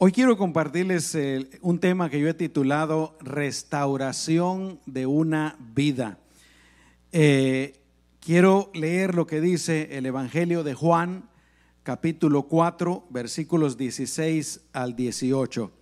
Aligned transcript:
Hoy 0.00 0.12
quiero 0.12 0.36
compartirles 0.38 1.12
eh, 1.16 1.50
un 1.60 1.80
tema 1.80 2.08
que 2.08 2.20
yo 2.20 2.28
he 2.28 2.34
titulado 2.34 3.18
Restauración 3.20 4.78
de 4.86 5.06
una 5.06 5.56
vida. 5.74 6.20
Eh, 7.10 7.80
quiero 8.20 8.70
leer 8.74 9.16
lo 9.16 9.26
que 9.26 9.40
dice 9.40 9.98
el 9.98 10.06
Evangelio 10.06 10.62
de 10.62 10.74
Juan, 10.74 11.28
capítulo 11.82 12.44
4, 12.44 13.08
versículos 13.10 13.76
16 13.76 14.60
al 14.72 14.94
18. 14.94 15.72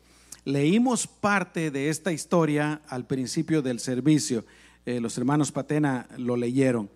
Leímos 0.47 1.07
parte 1.07 1.71
de 1.71 1.91
esta 1.91 2.11
historia 2.11 2.81
al 2.89 3.07
principio 3.07 3.61
del 3.61 3.81
servicio. 3.81 4.47
Eh, 4.87 4.99
los 4.99 5.19
hermanos 5.19 5.53
Patena 5.53 6.09
lo 6.17 6.39
leyeron. 6.39 6.89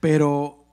Pero 0.00 0.66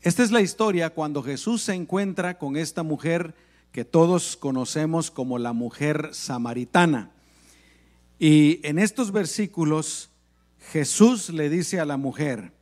esta 0.00 0.22
es 0.22 0.30
la 0.30 0.40
historia 0.40 0.94
cuando 0.94 1.22
Jesús 1.22 1.60
se 1.60 1.74
encuentra 1.74 2.38
con 2.38 2.56
esta 2.56 2.82
mujer 2.82 3.34
que 3.72 3.84
todos 3.84 4.36
conocemos 4.36 5.10
como 5.10 5.38
la 5.38 5.52
mujer 5.52 6.10
samaritana. 6.12 7.10
Y 8.18 8.60
en 8.66 8.78
estos 8.78 9.12
versículos 9.12 10.10
Jesús 10.72 11.30
le 11.30 11.48
dice 11.48 11.80
a 11.80 11.84
la 11.84 11.96
mujer, 11.96 12.52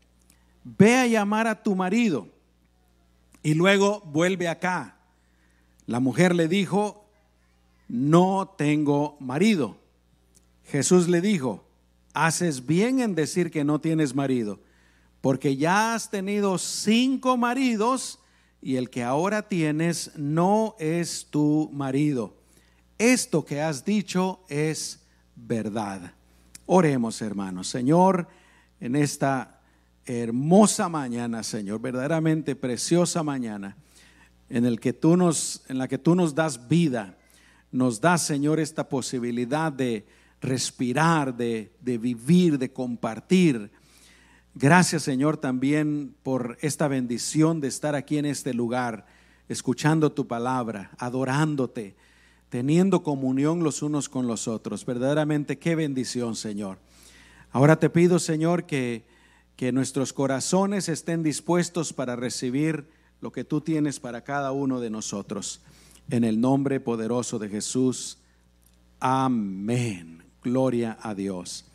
ve 0.64 0.96
a 0.96 1.06
llamar 1.06 1.46
a 1.46 1.62
tu 1.62 1.74
marido 1.74 2.28
y 3.42 3.54
luego 3.54 4.02
vuelve 4.06 4.48
acá. 4.48 4.96
La 5.86 6.00
mujer 6.00 6.34
le 6.34 6.48
dijo, 6.48 7.08
no 7.88 8.54
tengo 8.58 9.16
marido. 9.20 9.76
Jesús 10.64 11.08
le 11.08 11.20
dijo, 11.20 11.64
haces 12.12 12.66
bien 12.66 13.00
en 13.00 13.14
decir 13.14 13.50
que 13.50 13.64
no 13.64 13.80
tienes 13.80 14.14
marido, 14.14 14.60
porque 15.20 15.56
ya 15.56 15.94
has 15.94 16.10
tenido 16.10 16.58
cinco 16.58 17.36
maridos 17.36 18.18
y 18.66 18.78
el 18.78 18.90
que 18.90 19.04
ahora 19.04 19.42
tienes 19.42 20.10
no 20.16 20.74
es 20.80 21.28
tu 21.30 21.70
marido. 21.72 22.34
Esto 22.98 23.44
que 23.44 23.60
has 23.60 23.84
dicho 23.84 24.40
es 24.48 25.06
verdad. 25.36 26.14
Oremos, 26.66 27.22
hermanos. 27.22 27.68
Señor, 27.68 28.26
en 28.80 28.96
esta 28.96 29.60
hermosa 30.04 30.88
mañana, 30.88 31.44
Señor, 31.44 31.80
verdaderamente 31.80 32.56
preciosa 32.56 33.22
mañana, 33.22 33.76
en 34.48 34.64
el 34.64 34.80
que 34.80 34.92
tú 34.92 35.16
nos 35.16 35.62
en 35.68 35.78
la 35.78 35.86
que 35.86 35.98
tú 35.98 36.16
nos 36.16 36.34
das 36.34 36.66
vida, 36.66 37.16
nos 37.70 38.00
das, 38.00 38.26
Señor, 38.26 38.58
esta 38.58 38.88
posibilidad 38.88 39.70
de 39.70 40.08
respirar, 40.40 41.36
de, 41.36 41.72
de 41.80 41.98
vivir, 41.98 42.58
de 42.58 42.72
compartir 42.72 43.70
Gracias 44.58 45.02
Señor 45.02 45.36
también 45.36 46.14
por 46.22 46.56
esta 46.62 46.88
bendición 46.88 47.60
de 47.60 47.68
estar 47.68 47.94
aquí 47.94 48.16
en 48.16 48.24
este 48.24 48.54
lugar, 48.54 49.04
escuchando 49.50 50.12
tu 50.12 50.26
palabra, 50.26 50.92
adorándote, 50.96 51.94
teniendo 52.48 53.02
comunión 53.02 53.62
los 53.62 53.82
unos 53.82 54.08
con 54.08 54.26
los 54.26 54.48
otros. 54.48 54.86
Verdaderamente 54.86 55.58
qué 55.58 55.74
bendición 55.74 56.36
Señor. 56.36 56.78
Ahora 57.52 57.78
te 57.78 57.90
pido 57.90 58.18
Señor 58.18 58.64
que, 58.64 59.04
que 59.56 59.72
nuestros 59.72 60.14
corazones 60.14 60.88
estén 60.88 61.22
dispuestos 61.22 61.92
para 61.92 62.16
recibir 62.16 62.88
lo 63.20 63.32
que 63.32 63.44
tú 63.44 63.60
tienes 63.60 64.00
para 64.00 64.24
cada 64.24 64.52
uno 64.52 64.80
de 64.80 64.88
nosotros. 64.88 65.60
En 66.08 66.24
el 66.24 66.40
nombre 66.40 66.80
poderoso 66.80 67.38
de 67.38 67.50
Jesús. 67.50 68.16
Amén. 69.00 70.22
Gloria 70.42 70.96
a 71.02 71.14
Dios. 71.14 71.66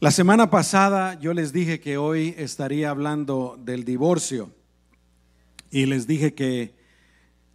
La 0.00 0.12
semana 0.12 0.48
pasada 0.48 1.18
yo 1.18 1.34
les 1.34 1.52
dije 1.52 1.80
que 1.80 1.98
hoy 1.98 2.32
estaría 2.38 2.90
hablando 2.90 3.58
del 3.64 3.84
divorcio 3.84 4.54
y 5.72 5.86
les 5.86 6.06
dije 6.06 6.34
que 6.34 6.72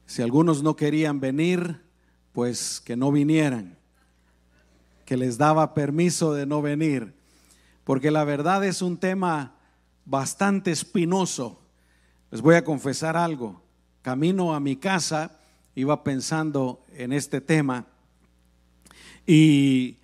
si 0.08 0.24
algunos 0.24 0.62
no 0.62 0.76
querían 0.76 1.22
venir, 1.22 1.80
pues 2.34 2.82
que 2.82 2.98
no 2.98 3.14
vinieran, 3.14 3.78
que 5.06 5.16
les 5.16 5.38
daba 5.38 5.74
permiso 5.74 6.34
de 6.34 6.46
no 6.46 6.62
venir, 6.62 7.14
porque 7.86 8.12
la 8.12 8.26
verdad 8.26 8.66
es 8.66 8.82
un 8.82 8.98
tema 8.98 9.56
bastante 10.04 10.70
espinoso. 10.72 11.62
Les 12.30 12.42
voy 12.42 12.56
a 12.56 12.66
confesar 12.66 13.16
algo. 13.16 13.64
Camino 14.02 14.54
a 14.54 14.60
mi 14.60 14.76
casa 14.76 15.40
iba 15.76 16.04
pensando 16.04 16.84
en 16.94 17.14
este 17.14 17.40
tema 17.40 17.88
y 19.26 20.00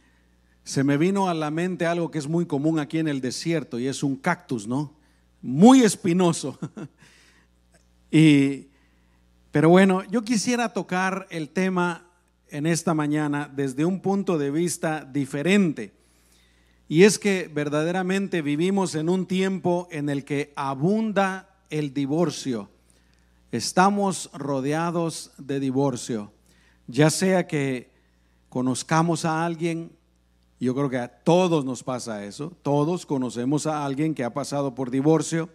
se 0.70 0.84
me 0.84 0.98
vino 0.98 1.28
a 1.28 1.34
la 1.34 1.50
mente 1.50 1.88
algo 1.88 2.12
que 2.12 2.20
es 2.20 2.28
muy 2.28 2.46
común 2.46 2.78
aquí 2.78 3.00
en 3.00 3.08
el 3.08 3.22
desierto 3.22 3.80
y 3.80 3.88
es 3.88 4.04
un 4.04 4.16
cactus, 4.16 4.68
¿no? 4.68 4.94
Muy 5.42 5.82
espinoso. 5.82 6.60
y, 8.12 8.68
pero 9.50 9.70
bueno, 9.70 10.04
yo 10.12 10.22
quisiera 10.22 10.72
tocar 10.72 11.26
el 11.32 11.50
tema 11.50 12.06
en 12.50 12.68
esta 12.68 12.94
mañana 12.94 13.52
desde 13.52 13.84
un 13.84 14.00
punto 14.00 14.38
de 14.38 14.52
vista 14.52 15.04
diferente. 15.12 15.92
Y 16.88 17.02
es 17.02 17.18
que 17.18 17.50
verdaderamente 17.52 18.44
vivimos 18.44 18.94
en 18.94 19.10
un 19.10 19.26
tiempo 19.26 19.88
en 19.90 20.08
el 20.08 20.24
que 20.24 20.54
abunda 20.56 21.50
el 21.72 21.96
divorcio. 21.96 22.70
Estamos 23.52 24.30
rodeados 24.34 25.32
de 25.40 25.60
divorcio. 25.60 26.32
Ya 26.86 27.10
sea 27.10 27.48
que 27.48 27.90
conozcamos 28.50 29.26
a 29.26 29.48
alguien 29.48 29.98
yo 30.60 30.76
creo 30.76 30.90
que 30.90 30.98
a 30.98 31.08
todos 31.08 31.64
nos 31.64 31.84
pasa 31.84 32.26
eso. 32.26 32.52
Todos 32.62 33.06
conocemos 33.06 33.66
a 33.66 33.86
alguien 33.86 34.14
que 34.14 34.24
ha 34.24 34.34
pasado 34.34 34.76
por 34.76 34.92
divorcio 34.92 35.50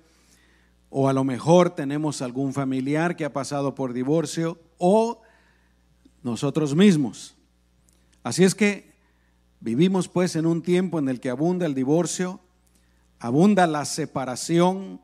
o 0.96 1.08
a 1.08 1.12
lo 1.12 1.24
mejor 1.24 1.70
tenemos 1.70 2.22
algún 2.22 2.54
familiar 2.54 3.16
que 3.16 3.24
ha 3.24 3.32
pasado 3.32 3.74
por 3.74 3.92
divorcio 3.92 4.60
o 4.78 5.20
nosotros 6.22 6.76
mismos. 6.76 7.34
Así 8.22 8.44
es 8.44 8.54
que 8.54 8.92
vivimos 9.58 10.08
pues 10.08 10.36
en 10.36 10.46
un 10.46 10.62
tiempo 10.62 11.00
en 11.00 11.08
el 11.08 11.18
que 11.18 11.30
abunda 11.30 11.66
el 11.66 11.74
divorcio, 11.74 12.38
abunda 13.18 13.66
la 13.66 13.84
separación, 13.84 15.00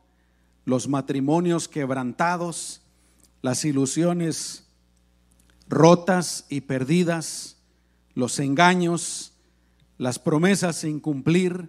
los 0.65 0.87
matrimonios 0.87 1.67
quebrantados, 1.67 2.83
las 3.43 3.65
ilusiones 3.65 4.65
rotas 5.69 6.47
y 6.49 6.63
perdidas, 6.63 7.57
los 8.15 8.39
engaños, 8.39 9.30
las 10.01 10.19
promesas 10.19 10.77
sin 10.77 10.99
cumplir, 10.99 11.69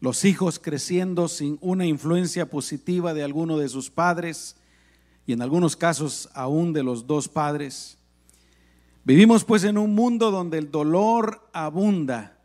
los 0.00 0.26
hijos 0.26 0.58
creciendo 0.58 1.28
sin 1.28 1.56
una 1.62 1.86
influencia 1.86 2.50
positiva 2.50 3.14
de 3.14 3.24
alguno 3.24 3.56
de 3.56 3.70
sus 3.70 3.88
padres 3.88 4.56
y 5.24 5.32
en 5.32 5.40
algunos 5.40 5.74
casos 5.74 6.28
aún 6.34 6.74
de 6.74 6.82
los 6.82 7.06
dos 7.06 7.26
padres. 7.26 7.96
Vivimos 9.02 9.44
pues 9.44 9.64
en 9.64 9.78
un 9.78 9.94
mundo 9.94 10.30
donde 10.30 10.58
el 10.58 10.70
dolor 10.70 11.48
abunda, 11.54 12.36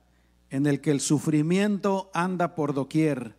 en 0.50 0.68
el 0.68 0.80
que 0.80 0.91
el 0.91 1.02
sufrimiento 1.02 2.09
anda 2.14 2.56
por 2.56 2.74
doquier, 2.74 3.35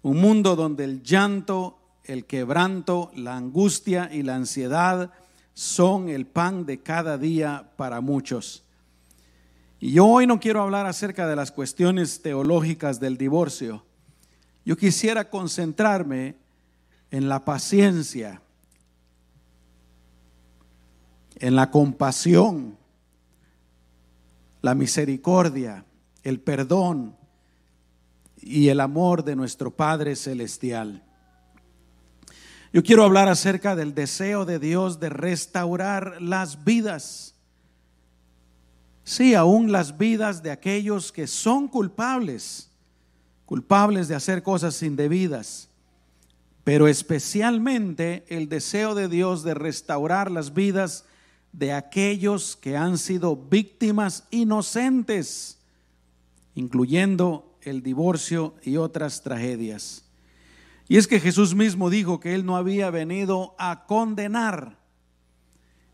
un 0.00 0.18
mundo 0.18 0.56
donde 0.56 0.84
el 0.84 1.02
llanto, 1.02 1.76
el 2.04 2.24
quebranto, 2.24 3.10
la 3.14 3.36
angustia 3.36 4.08
y 4.10 4.22
la 4.22 4.36
ansiedad 4.36 5.12
son 5.52 6.08
el 6.08 6.24
pan 6.24 6.64
de 6.64 6.78
cada 6.78 7.18
día 7.18 7.70
para 7.76 8.00
muchos. 8.00 8.65
Y 9.78 9.92
yo 9.92 10.06
hoy 10.06 10.26
no 10.26 10.40
quiero 10.40 10.62
hablar 10.62 10.86
acerca 10.86 11.26
de 11.26 11.36
las 11.36 11.52
cuestiones 11.52 12.22
teológicas 12.22 12.98
del 12.98 13.18
divorcio. 13.18 13.84
Yo 14.64 14.76
quisiera 14.76 15.28
concentrarme 15.28 16.36
en 17.10 17.28
la 17.28 17.44
paciencia, 17.44 18.40
en 21.36 21.54
la 21.54 21.70
compasión, 21.70 22.76
la 24.62 24.74
misericordia, 24.74 25.84
el 26.22 26.40
perdón 26.40 27.14
y 28.40 28.68
el 28.68 28.80
amor 28.80 29.24
de 29.24 29.36
nuestro 29.36 29.70
Padre 29.70 30.16
Celestial. 30.16 31.04
Yo 32.72 32.82
quiero 32.82 33.04
hablar 33.04 33.28
acerca 33.28 33.76
del 33.76 33.94
deseo 33.94 34.44
de 34.44 34.58
Dios 34.58 34.98
de 34.98 35.10
restaurar 35.10 36.20
las 36.20 36.64
vidas 36.64 37.35
Sí, 39.06 39.36
aún 39.36 39.70
las 39.70 39.98
vidas 39.98 40.42
de 40.42 40.50
aquellos 40.50 41.12
que 41.12 41.28
son 41.28 41.68
culpables, 41.68 42.68
culpables 43.44 44.08
de 44.08 44.16
hacer 44.16 44.42
cosas 44.42 44.82
indebidas, 44.82 45.68
pero 46.64 46.88
especialmente 46.88 48.24
el 48.26 48.48
deseo 48.48 48.96
de 48.96 49.06
Dios 49.06 49.44
de 49.44 49.54
restaurar 49.54 50.28
las 50.28 50.54
vidas 50.54 51.04
de 51.52 51.72
aquellos 51.72 52.56
que 52.56 52.76
han 52.76 52.98
sido 52.98 53.36
víctimas 53.36 54.24
inocentes, 54.32 55.58
incluyendo 56.56 57.56
el 57.62 57.84
divorcio 57.84 58.56
y 58.64 58.76
otras 58.76 59.22
tragedias. 59.22 60.04
Y 60.88 60.96
es 60.96 61.06
que 61.06 61.20
Jesús 61.20 61.54
mismo 61.54 61.90
dijo 61.90 62.18
que 62.18 62.34
Él 62.34 62.44
no 62.44 62.56
había 62.56 62.90
venido 62.90 63.54
a 63.56 63.86
condenar, 63.86 64.76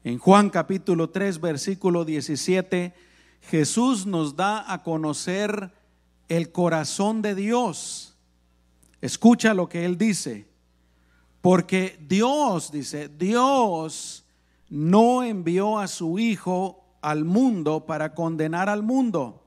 en 0.05 0.19
Juan 0.19 0.51
capítulo 0.51 1.11
3, 1.11 1.41
versículo 1.41 2.05
17, 2.05 2.95
Jesús 3.43 4.07
nos 4.07 4.37
da 4.37 4.73
a 4.73 4.83
conocer 4.83 5.73
el 6.29 6.51
corazón 6.51 7.23
de 7.23 7.35
Dios. 7.35 8.17
Escucha 9.01 9.55
lo 9.55 9.69
que 9.69 9.85
Él 9.85 9.99
dice. 9.99 10.49
Porque 11.41 11.99
Dios, 12.09 12.71
dice, 12.71 13.09
Dios 13.09 14.25
no 14.71 15.23
envió 15.25 15.79
a 15.79 15.89
su 15.89 16.19
Hijo 16.19 16.83
al 17.03 17.25
mundo 17.25 17.85
para 17.85 18.15
condenar 18.15 18.69
al 18.69 18.83
mundo, 18.83 19.43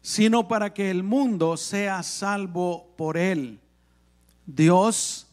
sino 0.00 0.48
para 0.48 0.72
que 0.72 0.90
el 0.90 1.02
mundo 1.02 1.58
sea 1.58 2.02
salvo 2.02 2.94
por 2.96 3.18
él. 3.18 3.60
Dios 4.46 5.26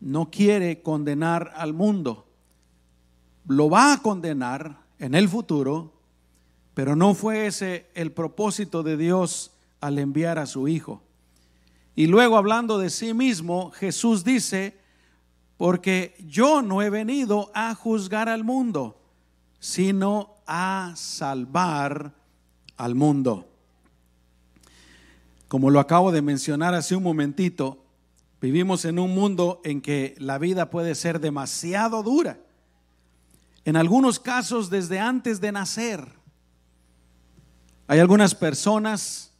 no 0.00 0.30
quiere 0.30 0.82
condenar 0.82 1.52
al 1.56 1.74
mundo. 1.74 2.26
Lo 3.46 3.68
va 3.68 3.92
a 3.92 4.02
condenar 4.02 4.78
en 4.98 5.14
el 5.14 5.28
futuro, 5.28 5.92
pero 6.74 6.96
no 6.96 7.14
fue 7.14 7.46
ese 7.46 7.86
el 7.94 8.12
propósito 8.12 8.82
de 8.82 8.96
Dios 8.96 9.52
al 9.80 9.98
enviar 9.98 10.38
a 10.38 10.46
su 10.46 10.68
Hijo. 10.68 11.02
Y 11.94 12.06
luego 12.06 12.36
hablando 12.36 12.78
de 12.78 12.90
sí 12.90 13.14
mismo, 13.14 13.70
Jesús 13.70 14.24
dice, 14.24 14.76
porque 15.56 16.16
yo 16.26 16.62
no 16.62 16.82
he 16.82 16.90
venido 16.90 17.50
a 17.54 17.74
juzgar 17.74 18.28
al 18.28 18.44
mundo, 18.44 19.00
sino 19.60 20.34
a 20.46 20.92
salvar 20.96 22.12
al 22.76 22.94
mundo. 22.94 23.48
Como 25.48 25.70
lo 25.70 25.78
acabo 25.78 26.10
de 26.10 26.22
mencionar 26.22 26.74
hace 26.74 26.96
un 26.96 27.04
momentito, 27.04 27.84
vivimos 28.40 28.84
en 28.84 28.98
un 28.98 29.14
mundo 29.14 29.60
en 29.64 29.80
que 29.80 30.16
la 30.18 30.38
vida 30.38 30.70
puede 30.70 30.94
ser 30.96 31.20
demasiado 31.20 32.02
dura. 32.02 32.38
En 33.64 33.76
algunos 33.76 34.20
casos 34.20 34.70
desde 34.70 34.98
antes 35.00 35.40
de 35.40 35.52
nacer. 35.52 36.06
Hay 37.86 37.98
algunas 37.98 38.34
personas 38.34 39.32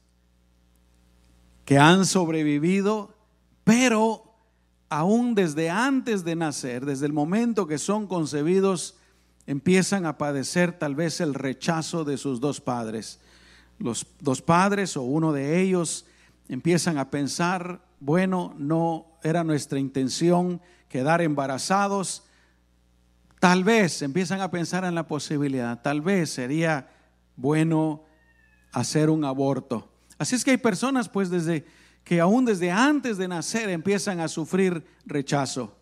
que 1.65 1.79
han 1.79 2.05
sobrevivido, 2.05 3.15
pero 3.65 4.35
aún 4.88 5.35
desde 5.35 5.71
antes 5.71 6.25
de 6.25 6.37
nacer, 6.37 6.85
desde 6.85 7.06
el 7.06 7.12
momento 7.12 7.67
que 7.67 7.79
son 7.79 8.06
concebidos, 8.06 8.97
empiezan 9.47 10.06
a 10.06 10.19
padecer 10.19 10.79
tal 10.79 10.94
vez 10.94 11.21
el 11.21 11.35
rechazo 11.35 12.05
de 12.05 12.17
sus 12.17 12.41
dos 12.41 12.61
padres. 12.61 13.21
Los 13.79 14.06
dos 14.21 14.43
padres 14.43 14.97
o 14.97 15.03
uno 15.03 15.32
de 15.32 15.61
ellos 15.61 16.06
empiezan 16.49 16.99
a 16.99 17.11
pensar, 17.11 17.81
bueno, 18.00 18.55
no 18.59 19.06
era 19.23 19.43
nuestra 19.44 19.79
intención 19.79 20.61
quedar 20.88 21.23
embarazados. 21.23 22.24
Tal 23.44 23.62
vez 23.62 24.00
empiezan 24.00 24.41
a 24.41 24.50
pensar 24.50 24.87
en 24.87 24.94
la 24.94 25.06
posibilidad, 25.06 25.82
tal 25.82 26.00
vez 26.00 26.31
sería 26.31 26.88
bueno 27.37 28.02
hacer 28.73 29.11
un 29.11 29.23
aborto. 29.23 29.93
Así 30.17 30.35
es 30.35 30.43
que 30.43 30.52
hay 30.52 30.56
personas 30.56 31.11
pues 31.11 31.29
desde 31.29 31.67
que 32.05 32.23
aún 32.23 32.46
desde 32.46 32.70
antes 32.70 33.19
de 33.19 33.29
nacer 33.29 33.69
empiezan 33.69 34.20
a 34.20 34.29
sufrir 34.29 34.82
rechazo. 35.05 35.76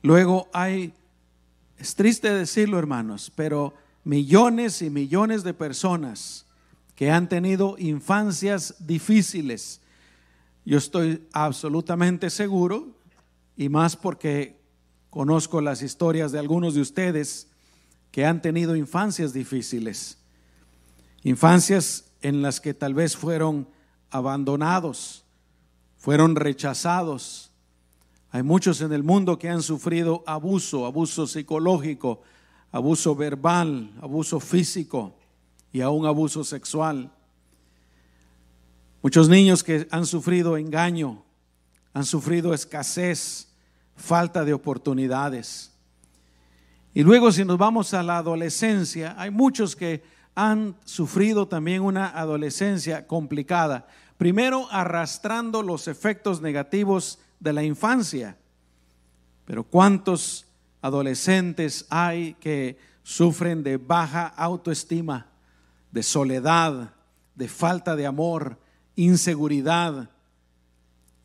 Luego 0.00 0.48
hay, 0.52 0.94
es 1.76 1.96
triste 1.96 2.32
decirlo 2.32 2.78
hermanos, 2.78 3.32
pero 3.34 3.74
millones 4.04 4.80
y 4.80 4.90
millones 4.90 5.42
de 5.42 5.54
personas 5.54 6.46
que 6.94 7.10
han 7.10 7.28
tenido 7.28 7.74
infancias 7.80 8.76
difíciles. 8.78 9.80
Yo 10.64 10.78
estoy 10.78 11.26
absolutamente 11.32 12.30
seguro, 12.30 12.96
y 13.56 13.68
más 13.68 13.96
porque 13.96 14.62
conozco 15.14 15.60
las 15.60 15.80
historias 15.80 16.32
de 16.32 16.40
algunos 16.40 16.74
de 16.74 16.80
ustedes 16.80 17.46
que 18.10 18.26
han 18.26 18.42
tenido 18.42 18.74
infancias 18.74 19.32
difíciles, 19.32 20.18
infancias 21.22 22.06
en 22.20 22.42
las 22.42 22.60
que 22.60 22.74
tal 22.74 22.94
vez 22.94 23.16
fueron 23.16 23.68
abandonados, 24.10 25.24
fueron 25.96 26.34
rechazados. 26.34 27.52
Hay 28.32 28.42
muchos 28.42 28.80
en 28.80 28.92
el 28.92 29.04
mundo 29.04 29.38
que 29.38 29.48
han 29.48 29.62
sufrido 29.62 30.24
abuso, 30.26 30.84
abuso 30.84 31.28
psicológico, 31.28 32.22
abuso 32.72 33.14
verbal, 33.14 33.92
abuso 34.00 34.40
físico 34.40 35.16
y 35.70 35.80
aún 35.80 36.06
abuso 36.06 36.42
sexual. 36.42 37.12
Muchos 39.00 39.28
niños 39.28 39.62
que 39.62 39.86
han 39.92 40.06
sufrido 40.06 40.56
engaño, 40.56 41.22
han 41.92 42.04
sufrido 42.04 42.52
escasez, 42.52 43.53
falta 43.96 44.44
de 44.44 44.54
oportunidades. 44.54 45.72
Y 46.92 47.02
luego 47.02 47.32
si 47.32 47.44
nos 47.44 47.58
vamos 47.58 47.92
a 47.94 48.02
la 48.02 48.18
adolescencia, 48.18 49.14
hay 49.18 49.30
muchos 49.30 49.74
que 49.74 50.02
han 50.34 50.76
sufrido 50.84 51.48
también 51.48 51.82
una 51.82 52.08
adolescencia 52.08 53.06
complicada. 53.06 53.86
Primero, 54.16 54.68
arrastrando 54.70 55.62
los 55.62 55.88
efectos 55.88 56.40
negativos 56.40 57.18
de 57.40 57.52
la 57.52 57.62
infancia. 57.62 58.36
Pero 59.44 59.64
¿cuántos 59.64 60.46
adolescentes 60.80 61.86
hay 61.90 62.34
que 62.34 62.78
sufren 63.02 63.62
de 63.62 63.76
baja 63.76 64.26
autoestima, 64.26 65.26
de 65.90 66.02
soledad, 66.02 66.94
de 67.34 67.48
falta 67.48 67.96
de 67.96 68.06
amor, 68.06 68.58
inseguridad 68.96 70.10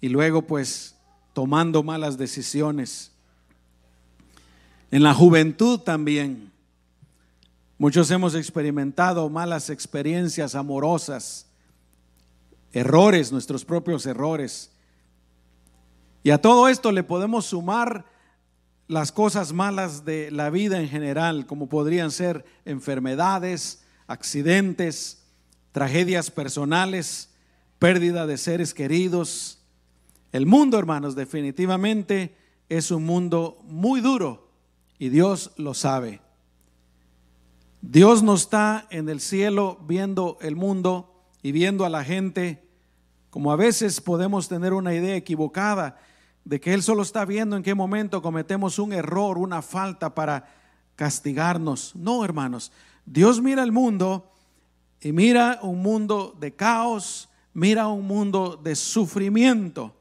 y 0.01 0.09
luego 0.09 0.43
pues 0.43 0.95
tomando 1.39 1.83
malas 1.83 2.17
decisiones? 2.17 3.13
En 4.91 5.03
la 5.03 5.13
juventud 5.13 5.79
también. 5.79 6.51
Muchos 7.77 8.11
hemos 8.11 8.35
experimentado 8.35 9.29
malas 9.29 9.69
experiencias 9.69 10.53
amorosas 10.53 11.45
errores, 12.73 13.31
nuestros 13.31 13.63
propios 13.63 14.05
errores. 14.05 14.71
Y 16.23 16.31
a 16.31 16.41
todo 16.41 16.67
esto 16.67 16.91
le 16.91 17.03
podemos 17.03 17.45
sumar 17.45 18.03
las 18.89 19.13
cosas 19.13 19.53
malas 19.53 20.03
de 20.03 20.31
la 20.31 20.49
vida 20.49 20.81
en 20.81 20.89
general, 20.89 21.45
como 21.45 21.69
podrían 21.69 22.11
ser 22.11 22.43
enfermedades, 22.65 23.85
accidentes, 24.07 25.23
tragedias 25.71 26.31
personales, 26.31 27.29
pérdida 27.79 28.27
de 28.27 28.37
seres 28.37 28.73
queridos. 28.73 29.58
El 30.31 30.45
mundo, 30.45 30.77
hermanos, 30.77 31.15
definitivamente 31.15 32.35
es 32.69 32.91
un 32.91 33.05
mundo 33.05 33.59
muy 33.63 33.99
duro 33.99 34.51
y 34.99 35.09
Dios 35.09 35.51
lo 35.57 35.73
sabe. 35.73 36.21
Dios 37.81 38.21
no 38.21 38.35
está 38.35 38.85
en 38.91 39.09
el 39.09 39.21
cielo 39.21 39.79
viendo 39.87 40.37
el 40.41 40.55
mundo 40.55 41.23
y 41.41 41.51
viendo 41.51 41.85
a 41.85 41.89
la 41.89 42.03
gente, 42.03 42.67
como 43.29 43.51
a 43.51 43.55
veces 43.55 44.01
podemos 44.01 44.49
tener 44.49 44.73
una 44.73 44.93
idea 44.93 45.15
equivocada 45.15 45.97
de 46.43 46.59
que 46.59 46.73
Él 46.73 46.83
solo 46.83 47.01
está 47.01 47.25
viendo 47.25 47.55
en 47.55 47.63
qué 47.63 47.73
momento 47.73 48.21
cometemos 48.21 48.77
un 48.79 48.93
error, 48.93 49.37
una 49.37 49.61
falta 49.61 50.13
para 50.13 50.47
castigarnos. 50.95 51.95
No, 51.95 52.23
hermanos, 52.23 52.71
Dios 53.05 53.41
mira 53.41 53.63
el 53.63 53.71
mundo 53.71 54.31
y 55.01 55.11
mira 55.11 55.59
un 55.63 55.81
mundo 55.81 56.35
de 56.39 56.55
caos, 56.55 57.29
mira 57.53 57.87
un 57.87 58.05
mundo 58.05 58.59
de 58.61 58.75
sufrimiento. 58.75 59.98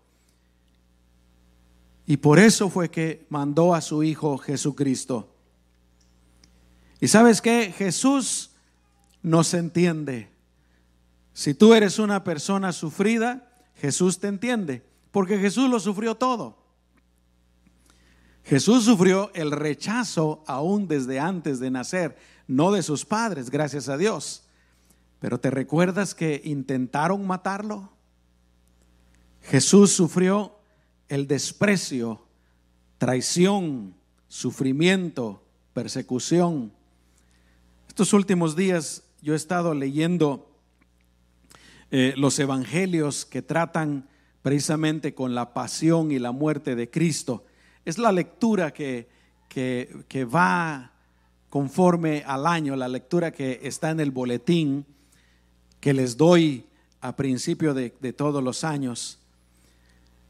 Y 2.08 2.16
por 2.16 2.38
eso 2.38 2.70
fue 2.70 2.90
que 2.90 3.26
mandó 3.28 3.74
a 3.74 3.82
su 3.82 4.02
Hijo 4.02 4.38
Jesucristo. 4.38 5.28
Y 7.00 7.08
sabes 7.08 7.42
que 7.42 7.70
Jesús 7.70 8.52
nos 9.22 9.52
entiende. 9.52 10.30
Si 11.34 11.52
tú 11.52 11.74
eres 11.74 11.98
una 11.98 12.24
persona 12.24 12.72
sufrida, 12.72 13.52
Jesús 13.74 14.20
te 14.20 14.28
entiende, 14.28 14.82
porque 15.10 15.38
Jesús 15.38 15.68
lo 15.68 15.78
sufrió 15.80 16.14
todo. 16.14 16.56
Jesús 18.42 18.86
sufrió 18.86 19.30
el 19.34 19.50
rechazo 19.50 20.42
aún 20.46 20.88
desde 20.88 21.20
antes 21.20 21.60
de 21.60 21.70
nacer, 21.70 22.16
no 22.46 22.72
de 22.72 22.82
sus 22.82 23.04
padres, 23.04 23.50
gracias 23.50 23.90
a 23.90 23.98
Dios. 23.98 24.48
Pero 25.20 25.38
¿te 25.38 25.50
recuerdas 25.50 26.14
que 26.14 26.40
intentaron 26.42 27.26
matarlo? 27.26 27.92
Jesús 29.42 29.92
sufrió 29.92 30.57
el 31.08 31.26
desprecio, 31.26 32.20
traición, 32.98 33.94
sufrimiento, 34.28 35.42
persecución. 35.72 36.72
Estos 37.88 38.12
últimos 38.12 38.56
días 38.56 39.02
yo 39.22 39.32
he 39.32 39.36
estado 39.36 39.74
leyendo 39.74 40.48
eh, 41.90 42.12
los 42.16 42.38
evangelios 42.38 43.24
que 43.24 43.42
tratan 43.42 44.08
precisamente 44.42 45.14
con 45.14 45.34
la 45.34 45.54
pasión 45.54 46.12
y 46.12 46.18
la 46.18 46.32
muerte 46.32 46.76
de 46.76 46.90
Cristo. 46.90 47.44
Es 47.84 47.98
la 47.98 48.12
lectura 48.12 48.72
que, 48.72 49.08
que, 49.48 50.24
va 50.24 50.92
conforme 51.48 52.22
al 52.26 52.46
año, 52.46 52.76
la 52.76 52.88
lectura 52.88 53.32
que 53.32 53.60
está 53.62 53.90
en 53.90 54.00
el 54.00 54.10
boletín 54.10 54.84
que 55.80 55.94
les 55.94 56.16
doy 56.16 56.66
a 57.00 57.16
principio 57.16 57.72
de, 57.72 57.94
de 58.00 58.12
todos 58.12 58.42
los 58.42 58.64
años. 58.64 59.18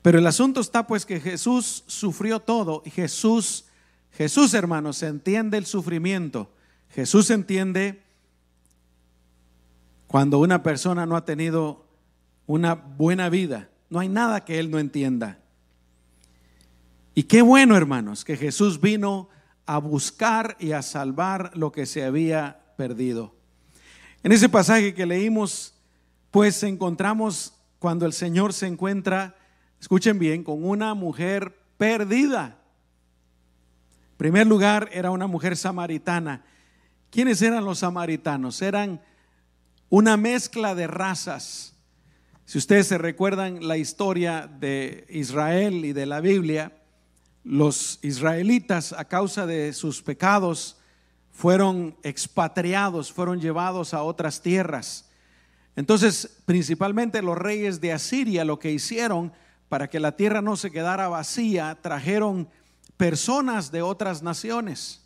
Pero 0.09 0.21
el 0.21 0.27
asunto 0.27 0.63
está 0.63 0.87
pues 0.87 1.05
que 1.05 1.21
Jesús 1.21 1.85
sufrió 1.87 2.41
todo 2.41 2.83
y 2.87 2.89
Jesús, 2.89 3.67
Jesús 4.13 4.55
hermanos, 4.55 5.03
entiende 5.03 5.59
el 5.59 5.67
sufrimiento. 5.67 6.51
Jesús 6.89 7.29
entiende 7.29 8.03
cuando 10.07 10.39
una 10.39 10.63
persona 10.63 11.05
no 11.05 11.15
ha 11.15 11.27
tenido 11.27 11.85
una 12.47 12.73
buena 12.75 13.29
vida, 13.29 13.69
no 13.91 14.01
hay 14.01 14.09
nada 14.09 14.47
que 14.47 14.59
Él 14.59 14.71
no 14.71 14.79
entienda. 14.79 15.41
Y 17.15 17.25
qué 17.25 17.43
bueno, 17.43 17.77
hermanos, 17.77 18.25
que 18.25 18.39
Jesús 18.39 18.81
vino 18.81 19.29
a 19.67 19.77
buscar 19.77 20.57
y 20.59 20.73
a 20.73 20.81
salvar 20.81 21.51
lo 21.55 21.71
que 21.71 21.85
se 21.85 22.03
había 22.03 22.73
perdido. 22.79 23.35
En 24.23 24.33
ese 24.33 24.49
pasaje 24.49 24.95
que 24.95 25.05
leímos, 25.05 25.75
pues 26.31 26.63
encontramos 26.63 27.53
cuando 27.79 28.07
el 28.07 28.15
Señor 28.15 28.55
se 28.55 28.69
encuentra, 28.69 29.35
escuchen 29.81 30.19
bien, 30.19 30.45
con 30.45 30.65
una 30.65 30.95
mujer 30.95 31.57
perdida. 31.77 32.59
En 34.13 34.17
primer 34.17 34.47
lugar, 34.47 34.89
era 34.93 35.11
una 35.11 35.27
mujer 35.27 35.57
samaritana. 35.57 36.45
¿Quiénes 37.11 37.41
eran 37.41 37.65
los 37.65 37.79
samaritanos? 37.79 38.61
Eran 38.63 39.01
una 39.89 40.17
mezcla 40.17 40.75
de 40.75 40.87
razas. 40.87 41.75
Si 42.45 42.59
ustedes 42.59 42.87
se 42.87 42.99
recuerdan 42.99 43.67
la 43.67 43.77
historia 43.77 44.47
de 44.47 45.07
Israel 45.11 45.85
y 45.85 45.93
de 45.93 46.07
la 46.07 46.21
Biblia, 46.21 46.73
los 47.45 47.99
israelitas 48.03 48.93
a 48.93 49.07
causa 49.07 49.47
de 49.47 49.73
sus 49.73 50.03
pecados 50.03 50.79
fueron 51.31 51.97
expatriados, 52.03 53.13
fueron 53.13 53.41
llevados 53.41 53.95
a 53.95 54.03
otras 54.03 54.43
tierras. 54.43 55.09
Entonces, 55.77 56.41
principalmente 56.45 57.23
los 57.23 57.39
reyes 57.39 57.81
de 57.81 57.93
Asiria 57.93 58.45
lo 58.45 58.59
que 58.59 58.73
hicieron 58.73 59.33
para 59.69 59.89
que 59.89 60.01
la 60.01 60.17
tierra 60.17 60.43
no 60.43 60.57
se 60.57 60.71
quedara 60.71 61.09
vacía, 61.09 61.79
trajeron 61.81 62.49
personas 62.97 63.71
de 63.71 63.83
otras 63.83 64.23
naciones. 64.23 65.03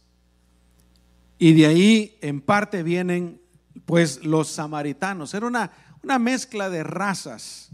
Y 1.38 1.52
de 1.54 1.66
ahí 1.66 2.18
en 2.20 2.40
parte 2.40 2.82
vienen 2.82 3.40
pues 3.84 4.24
los 4.24 4.48
samaritanos. 4.48 5.34
Era 5.34 5.46
una, 5.46 5.72
una 6.02 6.18
mezcla 6.18 6.70
de 6.70 6.84
razas. 6.84 7.70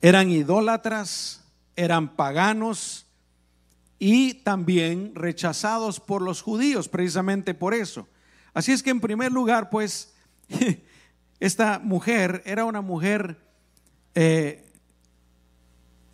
Eran 0.00 0.30
idólatras, 0.30 1.44
eran 1.76 2.16
paganos 2.16 3.06
y 3.98 4.34
también 4.34 5.12
rechazados 5.14 6.00
por 6.00 6.22
los 6.22 6.42
judíos, 6.42 6.88
precisamente 6.88 7.54
por 7.54 7.74
eso. 7.74 8.08
Así 8.54 8.72
es 8.72 8.82
que 8.82 8.90
en 8.90 9.00
primer 9.00 9.32
lugar, 9.32 9.70
pues, 9.70 10.14
esta 11.40 11.78
mujer 11.78 12.42
era 12.46 12.64
una 12.64 12.80
mujer 12.80 13.38
eh, 14.14 14.65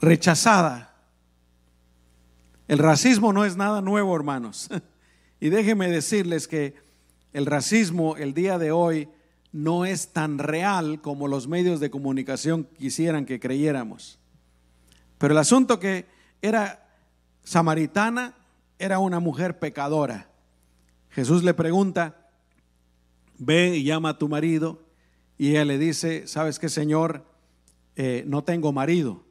rechazada. 0.02 0.94
El 2.68 2.78
racismo 2.78 3.32
no 3.32 3.44
es 3.44 3.56
nada 3.56 3.80
nuevo, 3.80 4.14
hermanos. 4.14 4.68
Y 5.40 5.50
déjenme 5.50 5.88
decirles 5.88 6.46
que 6.46 6.76
el 7.32 7.46
racismo 7.46 8.16
el 8.16 8.32
día 8.32 8.58
de 8.58 8.70
hoy 8.70 9.08
no 9.50 9.84
es 9.84 10.12
tan 10.12 10.38
real 10.38 11.00
como 11.00 11.26
los 11.26 11.48
medios 11.48 11.80
de 11.80 11.90
comunicación 11.90 12.68
quisieran 12.78 13.26
que 13.26 13.40
creyéramos. 13.40 14.20
Pero 15.18 15.32
el 15.32 15.38
asunto 15.38 15.80
que 15.80 16.06
era 16.42 16.88
samaritana, 17.42 18.36
era 18.78 19.00
una 19.00 19.18
mujer 19.18 19.58
pecadora. 19.58 20.30
Jesús 21.10 21.42
le 21.42 21.54
pregunta, 21.54 22.30
ve 23.36 23.76
y 23.76 23.82
llama 23.82 24.10
a 24.10 24.18
tu 24.18 24.28
marido. 24.28 24.84
Y 25.38 25.50
ella 25.50 25.64
le 25.64 25.76
dice, 25.76 26.28
¿sabes 26.28 26.60
qué, 26.60 26.68
Señor? 26.68 27.26
Eh, 27.96 28.22
no 28.28 28.44
tengo 28.44 28.72
marido. 28.72 29.24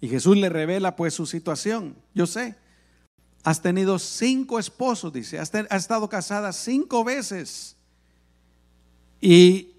Y 0.00 0.08
Jesús 0.08 0.36
le 0.36 0.48
revela 0.48 0.96
pues 0.96 1.14
su 1.14 1.26
situación. 1.26 1.96
Yo 2.14 2.26
sé, 2.26 2.56
has 3.42 3.62
tenido 3.62 3.98
cinco 3.98 4.58
esposos, 4.58 5.12
dice, 5.12 5.38
has, 5.38 5.52
has 5.54 5.82
estado 5.82 6.08
casada 6.08 6.52
cinco 6.52 7.04
veces. 7.04 7.76
Y 9.20 9.76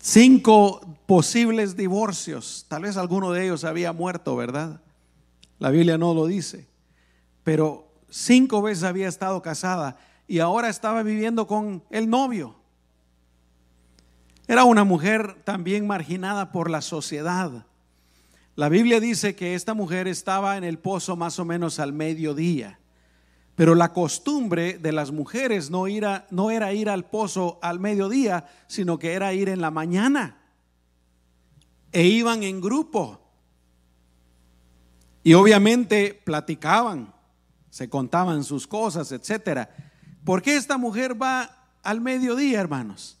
cinco 0.00 0.80
posibles 1.06 1.76
divorcios. 1.76 2.66
Tal 2.68 2.82
vez 2.82 2.96
alguno 2.96 3.32
de 3.32 3.44
ellos 3.44 3.64
había 3.64 3.92
muerto, 3.92 4.36
¿verdad? 4.36 4.80
La 5.58 5.70
Biblia 5.70 5.98
no 5.98 6.14
lo 6.14 6.26
dice. 6.26 6.68
Pero 7.44 7.90
cinco 8.08 8.62
veces 8.62 8.84
había 8.84 9.08
estado 9.08 9.40
casada 9.42 9.98
y 10.26 10.40
ahora 10.40 10.68
estaba 10.68 11.02
viviendo 11.02 11.46
con 11.46 11.82
el 11.90 12.08
novio. 12.08 12.56
Era 14.46 14.64
una 14.64 14.84
mujer 14.84 15.42
también 15.44 15.86
marginada 15.86 16.50
por 16.50 16.70
la 16.70 16.80
sociedad. 16.80 17.66
La 18.60 18.68
Biblia 18.68 19.00
dice 19.00 19.34
que 19.34 19.54
esta 19.54 19.72
mujer 19.72 20.06
estaba 20.06 20.58
en 20.58 20.64
el 20.64 20.78
pozo 20.78 21.16
más 21.16 21.38
o 21.38 21.46
menos 21.46 21.80
al 21.80 21.94
mediodía, 21.94 22.78
pero 23.54 23.74
la 23.74 23.94
costumbre 23.94 24.76
de 24.76 24.92
las 24.92 25.12
mujeres 25.12 25.70
no, 25.70 25.86
era 25.86 26.72
ir 26.74 26.90
al 26.90 27.06
pozo 27.06 27.58
al 27.62 27.80
mediodía, 27.80 28.50
sino 28.66 28.98
que 28.98 29.14
era 29.14 29.32
ir 29.32 29.48
en 29.48 29.62
la 29.62 29.70
mañana. 29.70 30.42
E 31.90 32.04
iban 32.04 32.42
en 32.42 32.60
grupo. 32.60 33.22
Y 35.22 35.32
obviamente 35.32 36.20
platicaban, 36.22 37.14
se 37.70 37.88
contaban 37.88 38.44
sus 38.44 38.66
cosas, 38.66 39.10
etcétera. 39.10 39.74
¿Por 40.22 40.42
qué 40.42 40.56
esta 40.56 40.76
mujer 40.76 41.16
va 41.18 41.70
al 41.82 42.02
mediodía, 42.02 42.60
hermanos? 42.60 43.16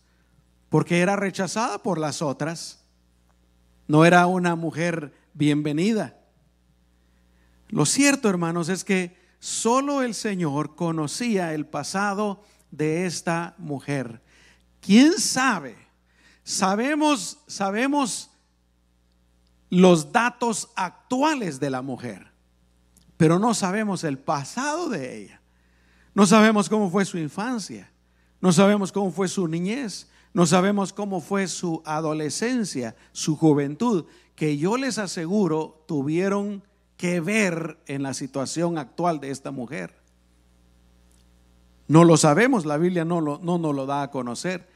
porque 0.68 1.00
era 1.00 1.16
rechazada 1.16 1.82
por 1.82 1.98
las 1.98 2.20
otras. 2.20 2.84
No 3.88 4.04
era 4.04 4.26
una 4.26 4.54
mujer 4.54 5.19
bienvenida. 5.34 6.18
Lo 7.68 7.86
cierto, 7.86 8.28
hermanos, 8.28 8.68
es 8.68 8.84
que 8.84 9.16
solo 9.38 10.02
el 10.02 10.14
Señor 10.14 10.74
conocía 10.74 11.54
el 11.54 11.66
pasado 11.66 12.42
de 12.70 13.06
esta 13.06 13.54
mujer. 13.58 14.22
¿Quién 14.80 15.18
sabe? 15.18 15.76
Sabemos, 16.42 17.38
sabemos 17.46 18.30
los 19.68 20.10
datos 20.10 20.70
actuales 20.74 21.60
de 21.60 21.70
la 21.70 21.82
mujer, 21.82 22.32
pero 23.16 23.38
no 23.38 23.54
sabemos 23.54 24.04
el 24.04 24.18
pasado 24.18 24.88
de 24.88 25.22
ella. 25.22 25.40
No 26.12 26.26
sabemos 26.26 26.68
cómo 26.68 26.90
fue 26.90 27.04
su 27.04 27.18
infancia, 27.18 27.90
no 28.40 28.52
sabemos 28.52 28.90
cómo 28.90 29.12
fue 29.12 29.28
su 29.28 29.46
niñez, 29.46 30.08
no 30.32 30.44
sabemos 30.44 30.92
cómo 30.92 31.20
fue 31.20 31.46
su 31.46 31.82
adolescencia, 31.84 32.96
su 33.12 33.36
juventud, 33.36 34.06
que 34.40 34.56
yo 34.56 34.78
les 34.78 34.96
aseguro 34.96 35.84
tuvieron 35.86 36.62
que 36.96 37.20
ver 37.20 37.76
en 37.86 38.02
la 38.02 38.14
situación 38.14 38.78
actual 38.78 39.20
de 39.20 39.30
esta 39.30 39.50
mujer. 39.50 39.94
No 41.88 42.04
lo 42.04 42.16
sabemos, 42.16 42.64
la 42.64 42.78
Biblia 42.78 43.04
no, 43.04 43.20
no 43.20 43.58
nos 43.58 43.74
lo 43.74 43.84
da 43.84 44.00
a 44.00 44.10
conocer. 44.10 44.66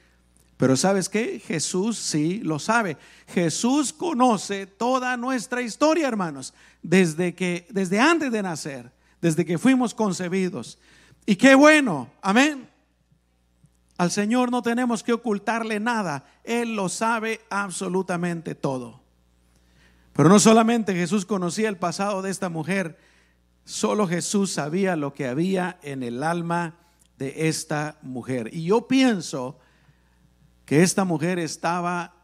Pero 0.59 0.76
¿sabes 0.76 1.09
qué? 1.09 1.40
Jesús 1.40 1.97
sí 1.97 2.40
lo 2.40 2.59
sabe. 2.59 2.99
Jesús 3.26 3.94
conoce 3.94 4.66
toda 4.66 5.16
nuestra 5.16 5.62
historia, 5.62 6.09
hermanos, 6.09 6.52
desde 6.83 7.35
que 7.35 7.66
desde 7.71 8.00
antes 8.00 8.30
de 8.30 8.42
nacer, 8.42 8.92
desde 9.23 9.47
que 9.47 9.56
fuimos 9.56 9.94
concebidos. 9.94 10.78
Y 11.25 11.37
qué 11.37 11.54
bueno, 11.54 12.11
amén. 12.21 12.68
Al 13.97 14.11
Señor 14.11 14.50
no 14.50 14.61
tenemos 14.61 15.02
que 15.02 15.14
ocultarle 15.14 15.80
nada. 15.80 16.26
Él 16.44 16.76
lo 16.76 16.90
sabe 16.90 17.40
absolutamente 17.49 18.54
todo. 18.54 19.03
Pero 20.14 20.28
no 20.28 20.38
solamente 20.38 20.94
Jesús 20.94 21.26
conocía 21.26 21.68
el 21.68 21.76
pasado 21.76 22.23
de 22.23 22.30
esta 22.30 22.49
mujer, 22.49 22.99
solo 23.64 24.06
Jesús 24.06 24.52
sabía 24.52 24.97
lo 24.97 25.12
que 25.12 25.26
había 25.26 25.78
en 25.83 26.02
el 26.02 26.23
alma 26.23 26.76
de 27.18 27.49
esta 27.49 27.99
mujer. 28.02 28.50
Y 28.52 28.64
yo 28.64 28.87
pienso 28.87 29.59
que 30.64 30.83
esta 30.83 31.04
mujer 31.04 31.38
estaba 31.40 32.14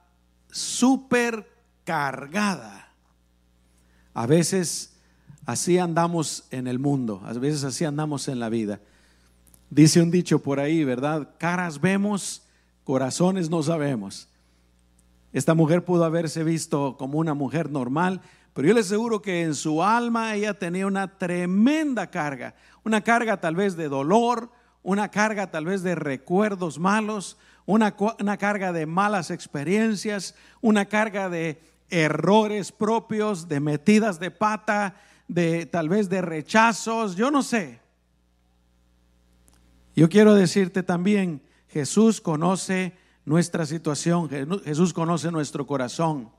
súper 0.51 1.51
cargada. 1.85 2.93
A 4.15 4.27
veces 4.27 4.97
así 5.45 5.79
andamos 5.79 6.45
en 6.53 6.69
el 6.69 6.79
mundo, 6.79 7.21
a 7.25 7.33
veces 7.33 7.65
así 7.65 7.85
andamos 7.85 8.29
en 8.29 8.39
la 8.39 8.49
vida. 8.49 8.81
Dice 9.69 10.01
un 10.01 10.13
dicho 10.13 10.41
por 10.41 10.61
ahí, 10.61 10.85
¿verdad? 10.85 11.31
Caras 11.39 11.81
vemos, 11.81 12.43
corazones 12.85 13.51
no 13.51 13.63
sabemos. 13.65 14.29
Esta 15.33 15.55
mujer 15.55 15.85
pudo 15.85 16.05
haberse 16.05 16.43
visto 16.43 16.97
como 16.99 17.19
una 17.19 17.35
mujer 17.35 17.71
normal, 17.71 18.21
pero 18.53 18.67
yo 18.67 18.75
le 18.75 18.81
aseguro 18.81 19.23
que 19.23 19.43
en 19.43 19.55
su 19.55 19.83
alma 19.83 20.35
ella 20.35 20.55
tenía 20.55 20.87
una 20.87 21.19
tremenda 21.19 22.11
carga, 22.11 22.55
una 22.83 23.01
carga 23.03 23.41
tal 23.41 23.55
vez 23.55 23.77
de 23.77 23.89
dolor, 23.89 24.51
una 24.83 25.11
carga 25.11 25.51
tal 25.51 25.67
vez 25.67 25.83
de 25.83 25.95
recuerdos 25.95 26.79
malos, 26.79 27.39
una, 27.65 27.95
una 28.19 28.37
carga 28.39 28.73
de 28.73 28.87
malas 28.87 29.31
experiencias, 29.31 30.35
una 30.61 30.87
carga 30.87 31.29
de 31.29 31.61
errores 31.91 32.73
propios, 32.73 33.47
de 33.47 33.61
metidas 33.61 34.19
de 34.19 34.33
pata, 34.33 34.97
de 35.29 35.67
tal 35.67 35.89
vez 35.89 36.09
de 36.09 36.23
rechazos, 36.23 37.15
yo 37.15 37.31
no 37.31 37.45
sé. 37.45 37.81
Yo 39.95 40.09
quiero 40.09 40.35
decirte 40.35 40.83
también, 40.83 41.43
Jesús 41.69 42.21
conoce 42.21 42.95
nuestra 43.25 43.67
situación, 43.67 44.29
Jesús 44.65 44.93
conoce 44.93 45.31
nuestro 45.31 45.67
corazón. 45.67 46.31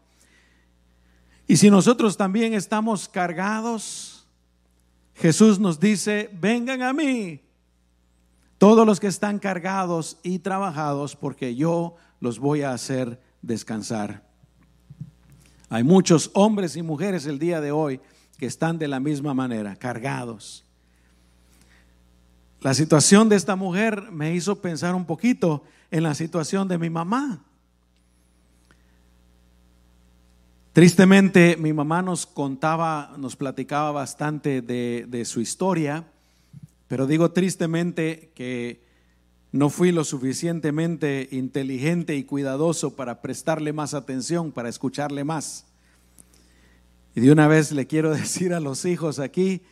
Y 1.48 1.58
si 1.58 1.70
nosotros 1.70 2.18
también 2.18 2.54
estamos 2.54 3.10
cargados, 3.10 4.28
Jesús 5.16 5.60
nos 5.60 5.80
dice, 5.80 6.30
vengan 6.40 6.82
a 6.82 6.94
mí, 6.94 7.42
todos 8.58 8.86
los 8.86 9.00
que 9.00 9.08
están 9.08 9.40
cargados 9.40 10.18
y 10.24 10.40
trabajados, 10.40 11.16
porque 11.16 11.56
yo 11.56 11.96
los 12.20 12.40
voy 12.40 12.62
a 12.62 12.74
hacer 12.74 13.22
descansar. 13.42 14.30
Hay 15.70 15.84
muchos 15.84 16.30
hombres 16.34 16.76
y 16.76 16.82
mujeres 16.82 17.26
el 17.26 17.40
día 17.40 17.62
de 17.62 17.72
hoy 17.72 18.02
que 18.38 18.46
están 18.46 18.78
de 18.78 18.88
la 18.88 19.00
misma 19.00 19.34
manera, 19.34 19.76
cargados. 19.76 20.66
La 22.62 22.76
situación 22.76 23.28
de 23.28 23.36
esta 23.36 23.56
mujer 23.56 24.12
me 24.12 24.36
hizo 24.36 24.62
pensar 24.62 24.94
un 24.94 25.06
poquito 25.06 25.64
en 25.90 26.04
la 26.04 26.14
situación 26.14 26.68
de 26.68 26.78
mi 26.78 26.92
mamá. 26.92 27.44
Tristemente, 30.72 31.58
mi 31.58 31.74
mamá 31.74 32.04
nos 32.04 32.28
contaba, 32.28 33.16
nos 33.18 33.36
platicaba 33.36 33.92
bastante 33.92 34.62
de, 34.62 35.06
de, 35.10 35.26
su 35.26 35.42
historia, 35.42 36.06
pero 36.88 37.08
digo 37.08 37.32
tristemente 37.32 38.32
que 38.36 38.84
no 39.52 39.70
fui 39.70 39.92
lo 39.92 40.04
suficientemente 40.04 41.28
inteligente 41.32 42.16
y 42.16 42.24
cuidadoso 42.24 42.96
para 42.96 43.22
prestarle 43.22 43.74
más 43.74 43.96
atención, 43.96 44.52
para 44.52 44.70
escucharle 44.70 45.24
más. 45.24 45.66
Y 47.16 47.22
de 47.22 47.32
una 47.32 47.48
vez 47.48 47.72
le 47.72 47.88
quiero 47.88 48.12
decir 48.16 48.54
a 48.54 48.60
los 48.60 48.86
hijos 48.86 49.18
aquí 49.18 49.64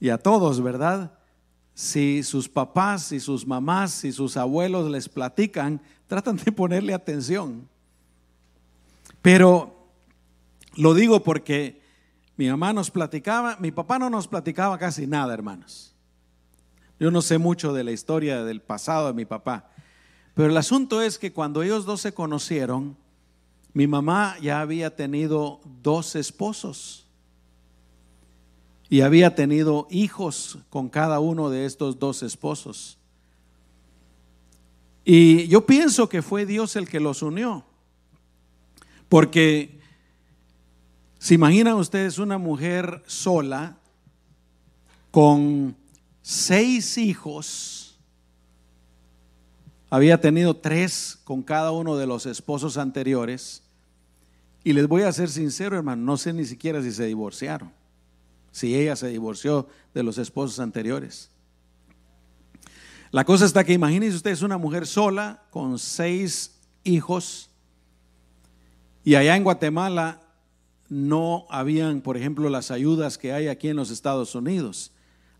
y 0.00 0.10
a 0.10 0.18
todos, 0.18 0.62
¿verdad? 0.62 1.18
Si 1.74 2.22
sus 2.22 2.48
papás 2.48 3.10
y 3.10 3.18
sus 3.18 3.46
mamás 3.46 4.04
y 4.04 4.12
sus 4.12 4.36
abuelos 4.36 4.90
les 4.90 5.08
platican, 5.08 5.80
tratan 6.06 6.36
de 6.36 6.52
ponerle 6.52 6.94
atención. 6.94 7.68
Pero 9.20 9.88
lo 10.76 10.94
digo 10.94 11.22
porque 11.22 11.82
mi 12.36 12.48
mamá 12.48 12.72
nos 12.72 12.90
platicaba, 12.90 13.56
mi 13.58 13.72
papá 13.72 13.98
no 13.98 14.10
nos 14.10 14.28
platicaba 14.28 14.78
casi 14.78 15.06
nada, 15.06 15.34
hermanos. 15.34 15.94
Yo 17.00 17.10
no 17.10 17.22
sé 17.22 17.38
mucho 17.38 17.72
de 17.72 17.84
la 17.84 17.90
historia 17.90 18.44
del 18.44 18.60
pasado 18.60 19.08
de 19.08 19.14
mi 19.14 19.24
papá, 19.24 19.70
pero 20.34 20.48
el 20.48 20.56
asunto 20.56 21.02
es 21.02 21.18
que 21.18 21.32
cuando 21.32 21.62
ellos 21.62 21.84
dos 21.84 22.00
se 22.00 22.14
conocieron, 22.14 22.96
mi 23.72 23.86
mamá 23.86 24.36
ya 24.40 24.60
había 24.60 24.94
tenido 24.94 25.60
dos 25.82 26.14
esposos 26.14 27.03
y 28.88 29.00
había 29.00 29.34
tenido 29.34 29.86
hijos 29.90 30.58
con 30.70 30.88
cada 30.88 31.20
uno 31.20 31.50
de 31.50 31.66
estos 31.66 31.98
dos 31.98 32.22
esposos. 32.22 32.98
Y 35.04 35.48
yo 35.48 35.66
pienso 35.66 36.08
que 36.08 36.22
fue 36.22 36.46
Dios 36.46 36.76
el 36.76 36.88
que 36.88 37.00
los 37.00 37.22
unió, 37.22 37.64
porque 39.08 39.74
¿Se 41.24 41.32
imaginan 41.32 41.76
ustedes 41.76 42.18
una 42.18 42.36
mujer 42.36 43.02
sola 43.06 43.78
con 45.10 45.74
seis 46.20 46.98
hijos? 46.98 47.98
Había 49.88 50.20
tenido 50.20 50.54
tres 50.54 51.18
con 51.24 51.42
cada 51.42 51.70
uno 51.70 51.96
de 51.96 52.06
los 52.06 52.26
esposos 52.26 52.76
anteriores. 52.76 53.62
Y 54.64 54.74
les 54.74 54.86
voy 54.86 55.04
a 55.04 55.12
ser 55.12 55.30
sincero, 55.30 55.78
hermano, 55.78 56.02
no 56.02 56.18
sé 56.18 56.34
ni 56.34 56.44
siquiera 56.44 56.82
si 56.82 56.92
se 56.92 57.06
divorciaron. 57.06 57.72
Si 58.54 58.76
ella 58.76 58.94
se 58.94 59.08
divorció 59.08 59.66
de 59.94 60.04
los 60.04 60.16
esposos 60.16 60.60
anteriores. 60.60 61.28
La 63.10 63.24
cosa 63.24 63.46
está 63.46 63.64
que 63.64 63.72
imagínense 63.72 64.16
ustedes 64.16 64.42
una 64.42 64.58
mujer 64.58 64.86
sola 64.86 65.42
con 65.50 65.76
seis 65.76 66.52
hijos. 66.84 67.50
Y 69.02 69.16
allá 69.16 69.34
en 69.34 69.42
Guatemala 69.42 70.20
no 70.88 71.46
habían, 71.50 72.00
por 72.00 72.16
ejemplo, 72.16 72.48
las 72.48 72.70
ayudas 72.70 73.18
que 73.18 73.32
hay 73.32 73.48
aquí 73.48 73.70
en 73.70 73.76
los 73.76 73.90
Estados 73.90 74.36
Unidos. 74.36 74.92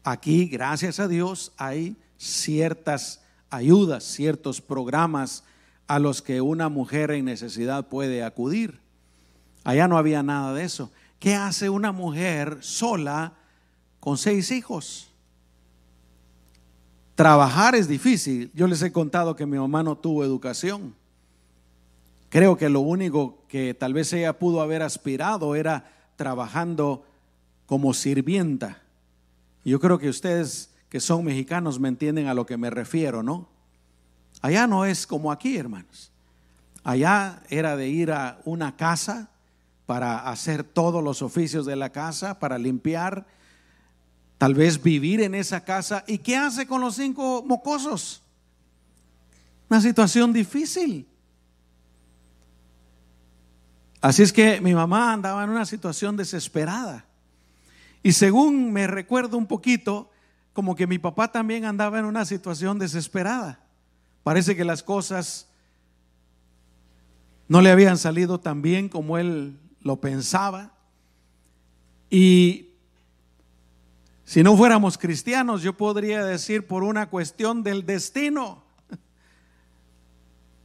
Aquí, 0.02 0.47
gracias 0.47 0.99
a 0.99 1.06
Dios, 1.06 1.52
hay 1.56 1.94
ciertas 2.16 3.23
ayudas, 3.49 4.02
ciertos 4.02 4.61
programas 4.61 5.44
a 5.87 6.00
los 6.00 6.21
que 6.21 6.40
una 6.40 6.68
mujer 6.68 7.12
en 7.12 7.26
necesidad 7.26 7.87
puede 7.87 8.25
acudir. 8.25 8.80
Allá 9.62 9.87
no 9.87 9.99
había 9.99 10.25
nada 10.25 10.52
de 10.52 10.64
eso. 10.64 10.90
¿Qué 11.25 11.35
hace 11.35 11.71
una 11.71 11.90
mujer 11.90 12.59
sola 12.61 13.33
con 13.99 14.19
seis 14.19 14.50
hijos? 14.50 15.11
Trabajar 17.14 17.75
es 17.75 17.88
difícil. 17.88 18.50
Yo 18.52 18.66
les 18.66 18.83
he 18.83 18.93
contado 18.93 19.35
que 19.35 19.47
mi 19.47 19.57
mamá 19.57 19.83
no 19.83 19.97
tuvo 19.97 20.23
educación. 20.23 20.95
Creo 22.29 22.59
que 22.59 22.68
lo 22.68 22.81
único 22.81 23.42
que 23.48 23.72
tal 23.72 23.94
vez 23.94 24.12
ella 24.12 24.38
pudo 24.38 24.61
haber 24.61 24.83
aspirado 24.83 25.55
era 25.55 25.90
trabajando 26.16 27.07
como 27.64 27.94
sirvienta. 27.94 28.83
Yo 29.64 29.81
creo 29.81 29.98
que 29.98 30.11
ustedes 30.11 30.75
que 30.90 31.01
son 31.01 31.25
mexicanos 31.25 31.81
me 31.81 31.88
entienden 31.88 32.27
a 32.27 32.35
lo 32.35 32.44
que 32.44 32.59
me 32.59 32.68
refiero, 32.68 33.22
¿no? 33.22 33.48
Allá 34.42 34.66
no 34.66 34.85
es 34.85 35.07
como 35.07 35.33
aquí, 35.33 35.57
hermanos. 35.57 36.12
Allá 36.83 37.42
era 37.48 37.77
de 37.77 37.88
ir 37.88 38.12
a 38.12 38.42
una 38.44 38.77
casa 38.77 39.31
para 39.87 40.29
hacer 40.29 40.64
todos 40.64 41.03
los 41.03 41.23
oficios 41.23 41.66
de 41.66 41.77
la 41.77 41.90
casa, 41.90 42.38
para 42.38 42.59
limpiar, 42.59 43.27
tal 44.38 44.55
vez 44.55 44.83
vivir 44.83 45.20
en 45.20 45.35
esa 45.35 45.64
casa. 45.64 46.05
¿Y 46.07 46.18
qué 46.18 46.37
hace 46.37 46.66
con 46.66 46.81
los 46.81 46.97
cinco 46.97 47.44
mocosos? 47.47 48.23
Una 49.68 49.81
situación 49.81 50.33
difícil. 50.33 51.07
Así 54.01 54.23
es 54.23 54.33
que 54.33 54.61
mi 54.61 54.75
mamá 54.75 55.12
andaba 55.12 55.44
en 55.44 55.51
una 55.51 55.64
situación 55.64 56.16
desesperada. 56.16 57.07
Y 58.03 58.12
según 58.12 58.73
me 58.73 58.87
recuerdo 58.87 59.38
un 59.38 59.47
poquito, 59.47 60.11
como 60.53 60.77
que 60.77 60.87
mi 60.87 60.99
papá 60.99 61.33
también 61.33 61.64
andaba 61.64 61.99
en 61.99 62.05
una 62.05 62.25
situación 62.25 62.79
desesperada. 62.79 63.61
Parece 64.23 64.57
que 64.57 64.64
las 64.64 64.83
cosas 64.83 65.49
no 67.49 67.61
le 67.61 67.70
habían 67.70 67.99
salido 67.99 68.40
tan 68.40 68.62
bien 68.62 68.88
como 68.88 69.18
él 69.18 69.59
lo 69.85 70.01
pensaba. 70.01 70.73
Y 72.11 72.70
si 74.25 74.42
no 74.42 74.57
fuéramos 74.57 74.99
cristianos, 74.99 75.62
yo 75.62 75.77
podría 75.77 76.25
decir 76.25 76.66
por 76.66 76.83
una 76.83 77.09
cuestión 77.09 77.62
del 77.62 77.87
destino. 77.87 78.64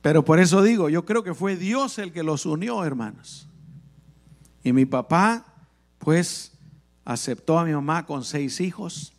Pero 0.02 0.24
por 0.24 0.40
eso 0.40 0.64
digo, 0.64 0.90
yo 0.90 1.06
creo 1.06 1.24
que 1.24 1.36
fue 1.36 1.58
Dios 1.58 2.00
el 2.00 2.14
que 2.14 2.24
los 2.24 2.46
unió, 2.46 2.84
hermanos. 2.84 3.48
Y 4.64 4.72
mi 4.72 4.86
papá, 4.86 5.46
pues, 6.00 6.54
aceptó 7.04 7.60
a 7.60 7.66
mi 7.66 7.74
mamá 7.74 8.06
con 8.06 8.24
seis 8.24 8.62
hijos. 8.62 9.14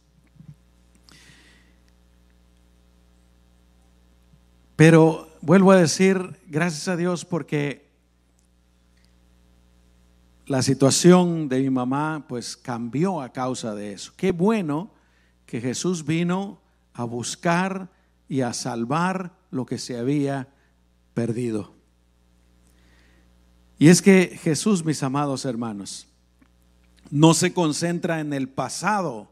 Pero 4.77 5.29
vuelvo 5.43 5.73
a 5.73 5.77
decir, 5.77 6.41
gracias 6.47 6.89
a 6.89 6.97
Dios, 6.97 7.27
porque 7.27 7.89
la 10.51 10.63
situación 10.63 11.49
de 11.49 11.61
mi 11.61 11.71
mamá, 11.71 12.25
pues, 12.29 12.57
cambió 12.57 13.21
a 13.23 13.33
causa 13.33 13.73
de 13.73 13.93
eso. 13.93 14.13
Qué 14.17 14.33
bueno 14.33 14.91
que 15.47 15.61
Jesús 15.61 16.05
vino 16.05 16.61
a 16.93 17.05
buscar 17.05 17.89
y 18.29 18.41
a 18.41 18.53
salvar 18.53 19.39
lo 19.53 19.65
que 19.65 19.79
se 19.79 19.97
había 19.97 20.49
perdido. 21.15 21.73
Y 23.79 23.91
es 23.91 24.03
que 24.03 24.41
Jesús, 24.43 24.85
mis 24.85 25.05
amados 25.05 25.45
hermanos, 25.45 26.09
no 27.13 27.33
se 27.33 27.53
concentra 27.55 28.19
en 28.19 28.33
el 28.33 28.49
pasado 28.49 29.31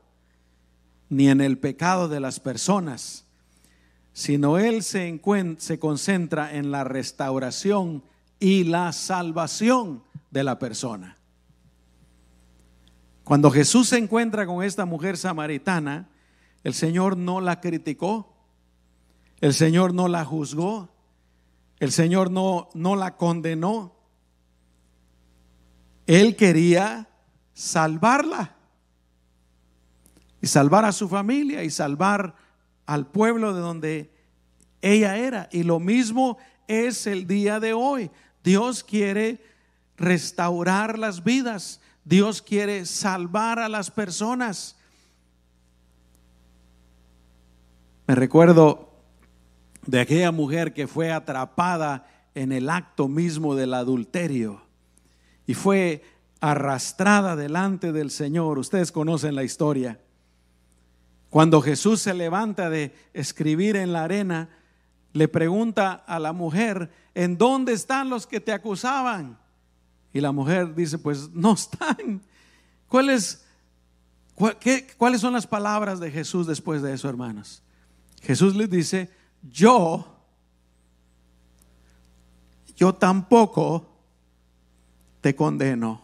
ni 1.09 1.31
en 1.31 1.41
el 1.41 1.59
pecado 1.59 2.07
de 2.09 2.21
las 2.21 2.39
personas, 2.39 3.25
sino 4.13 4.57
Él 4.57 4.85
se, 4.85 5.21
se 5.59 5.79
concentra 5.81 6.55
en 6.55 6.71
la 6.71 6.85
restauración 6.85 8.05
y 8.39 8.63
la 8.63 8.93
salvación 8.93 10.05
de 10.31 10.45
la 10.45 10.59
persona. 10.59 11.17
Cuando 13.25 13.51
Jesús 13.51 13.89
se 13.89 13.99
encuentra 13.99 14.47
con 14.47 14.63
esta 14.63 14.87
mujer 14.87 15.17
samaritana, 15.17 16.09
el 16.65 16.75
Señor 16.75 17.17
no 17.17 17.41
la 17.41 17.61
criticó, 17.61 18.35
el 19.41 19.55
Señor 19.55 19.93
no 19.93 20.09
la 20.09 20.25
juzgó, 20.25 20.89
el 21.79 21.93
Señor 21.93 22.31
no, 22.31 22.69
no 22.75 22.97
la 22.97 23.17
condenó. 23.17 23.95
Él 26.07 26.37
quería 26.37 27.09
salvarla 27.53 28.57
y 30.41 30.47
salvar 30.47 30.85
a 30.85 30.93
su 30.93 31.09
familia 31.09 31.63
y 31.65 31.71
salvar 31.71 32.35
al 32.87 33.07
pueblo 33.07 33.53
de 33.53 33.61
donde 33.61 34.13
ella 34.81 35.19
era. 35.19 35.49
Y 35.53 35.65
lo 35.65 35.81
mismo 35.81 36.39
es 36.67 37.07
el 37.07 37.27
día 37.27 37.61
de 37.61 37.75
hoy. 37.75 38.11
Dios 38.43 38.83
quiere 38.83 39.43
restaurar 39.99 40.99
las 40.99 41.25
vidas. 41.25 41.81
Dios 42.05 42.41
quiere 42.41 42.87
salvar 42.87 43.59
a 43.59 43.69
las 43.69 43.91
personas. 43.91 44.77
Me 48.07 48.15
recuerdo 48.15 48.89
de 49.85 50.01
aquella 50.01 50.33
mujer 50.33 50.73
que 50.73 50.87
fue 50.87 51.13
atrapada 51.13 52.07
en 52.35 52.53
el 52.53 52.71
acto 52.71 53.09
mismo 53.09 53.55
del 53.55 53.75
adulterio 53.75 54.63
y 55.47 55.55
fue 55.55 56.03
arrastrada 56.41 57.37
delante 57.37 57.93
del 57.93 58.11
Señor. 58.11 58.59
Ustedes 58.59 58.93
conocen 58.93 59.35
la 59.35 59.45
historia. 59.45 60.01
Cuando 61.31 61.61
Jesús 61.61 62.01
se 62.01 62.15
levanta 62.15 62.71
de 62.71 62.95
escribir 63.13 63.77
en 63.77 63.93
la 63.93 64.05
arena, 64.05 64.49
le 65.13 65.29
pregunta 65.29 65.93
a 65.93 66.19
la 66.19 66.33
mujer, 66.33 66.91
¿en 67.15 67.37
dónde 67.37 67.73
están 67.73 68.09
los 68.09 68.27
que 68.27 68.41
te 68.41 68.53
acusaban? 68.53 69.39
Y 70.19 70.21
la 70.21 70.33
mujer 70.33 70.75
dice, 70.75 70.99
pues 70.99 71.31
no 71.31 71.53
están. 71.53 72.21
¿Cuál 72.89 73.11
es, 73.11 73.45
¿Cuáles 74.97 75.21
son 75.21 75.33
las 75.33 75.47
palabras 75.47 76.01
de 76.01 76.11
Jesús 76.11 76.49
después 76.49 76.83
de 76.83 76.93
eso, 76.93 77.09
hermanos? 77.09 77.63
Jesús 78.21 78.57
les 78.57 78.69
dice, 78.69 79.13
yo, 79.49 80.21
yo 82.75 82.97
tampoco 82.97 83.89
te 85.21 85.37
condeno. 85.37 86.03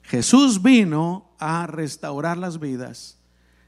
Jesús 0.00 0.62
vino 0.62 1.32
a 1.38 1.66
restaurar 1.66 2.38
las 2.38 2.58
vidas. 2.58 3.18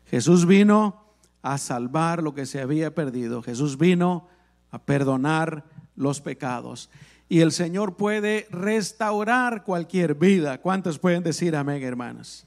Jesús 0.07 0.46
vino 0.46 1.05
a 1.42 1.59
salvar 1.59 2.22
lo 2.22 2.35
que 2.35 2.46
se 2.46 2.62
había 2.62 2.94
perdido. 2.94 3.42
Jesús 3.42 3.76
vino 3.76 4.29
a 4.70 4.79
perdonar 4.79 5.66
los 5.94 6.22
pecados. 6.22 6.88
Y 7.30 7.42
el 7.42 7.52
Señor 7.52 7.94
puede 7.94 8.48
restaurar 8.50 9.62
cualquier 9.62 10.16
vida. 10.16 10.58
¿Cuántos 10.58 10.98
pueden 10.98 11.22
decir 11.22 11.54
amén, 11.54 11.80
hermanos? 11.80 12.44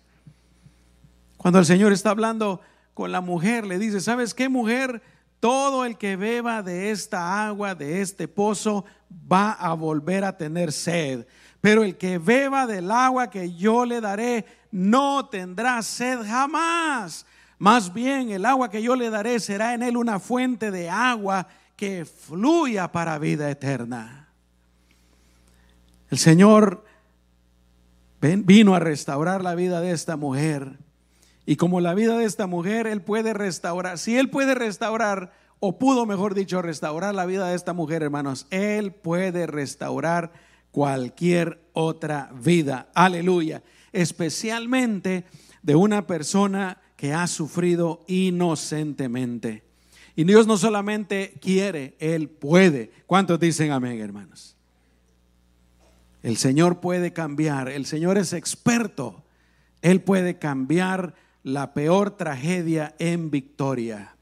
Cuando 1.37 1.57
el 1.59 1.65
Señor 1.65 1.93
está 1.93 2.09
hablando 2.09 2.59
con 2.93 3.09
la 3.09 3.21
mujer, 3.21 3.65
le 3.65 3.79
dice, 3.79 4.01
¿sabes 4.01 4.33
qué 4.33 4.49
mujer? 4.49 5.01
Todo 5.39 5.85
el 5.85 5.97
que 5.97 6.17
beba 6.17 6.61
de 6.61 6.91
esta 6.91 7.47
agua, 7.47 7.75
de 7.75 8.01
este 8.01 8.27
pozo, 8.27 8.83
va 9.31 9.53
a 9.53 9.73
volver 9.73 10.25
a 10.25 10.37
tener 10.37 10.73
sed. 10.73 11.27
Pero 11.61 11.85
el 11.85 11.95
que 11.95 12.17
beba 12.17 12.67
del 12.67 12.91
agua 12.91 13.29
que 13.29 13.53
yo 13.53 13.85
le 13.85 14.01
daré, 14.01 14.45
no 14.69 15.27
tendrá 15.27 15.81
sed 15.81 16.19
jamás. 16.27 17.25
Más 17.57 17.93
bien 17.93 18.31
el 18.31 18.43
agua 18.43 18.69
que 18.69 18.83
yo 18.83 18.97
le 18.97 19.09
daré 19.09 19.39
será 19.39 19.75
en 19.75 19.81
él 19.81 19.95
una 19.95 20.19
fuente 20.19 20.71
de 20.71 20.89
agua 20.89 21.47
que 21.77 22.03
fluya 22.03 22.91
para 22.91 23.17
vida 23.17 23.49
eterna. 23.49 24.22
El 26.13 26.19
Señor 26.19 26.85
vino 28.21 28.75
a 28.75 28.79
restaurar 28.79 29.43
la 29.43 29.55
vida 29.55 29.81
de 29.81 29.89
esta 29.89 30.15
mujer. 30.15 30.77
Y 31.47 31.55
como 31.55 31.81
la 31.81 31.95
vida 31.95 32.19
de 32.19 32.25
esta 32.25 32.45
mujer, 32.45 32.85
Él 32.85 33.01
puede 33.01 33.33
restaurar. 33.33 33.97
Si 33.97 34.15
Él 34.15 34.29
puede 34.29 34.53
restaurar, 34.53 35.33
o 35.59 35.79
pudo, 35.79 36.05
mejor 36.05 36.35
dicho, 36.35 36.61
restaurar 36.61 37.15
la 37.15 37.25
vida 37.25 37.47
de 37.47 37.55
esta 37.55 37.73
mujer, 37.73 38.03
hermanos, 38.03 38.45
Él 38.51 38.91
puede 38.91 39.47
restaurar 39.47 40.33
cualquier 40.69 41.59
otra 41.73 42.29
vida. 42.31 42.89
Aleluya. 42.93 43.63
Especialmente 43.91 45.23
de 45.63 45.73
una 45.73 46.05
persona 46.05 46.79
que 46.95 47.11
ha 47.11 47.25
sufrido 47.25 48.05
inocentemente. 48.05 49.63
Y 50.15 50.25
Dios 50.25 50.45
no 50.45 50.57
solamente 50.57 51.33
quiere, 51.41 51.95
Él 51.97 52.29
puede. 52.29 52.91
¿Cuántos 53.07 53.39
dicen 53.39 53.71
amén, 53.71 53.99
hermanos? 53.99 54.52
El 56.23 56.37
Señor 56.37 56.79
puede 56.79 57.11
cambiar, 57.11 57.67
el 57.69 57.85
Señor 57.85 58.17
es 58.17 58.31
experto. 58.31 59.23
Él 59.81 60.01
puede 60.01 60.39
cambiar 60.39 61.13
la 61.43 61.73
peor 61.73 62.11
tragedia 62.11 62.95
en 62.97 63.29
victoria. 63.29 64.15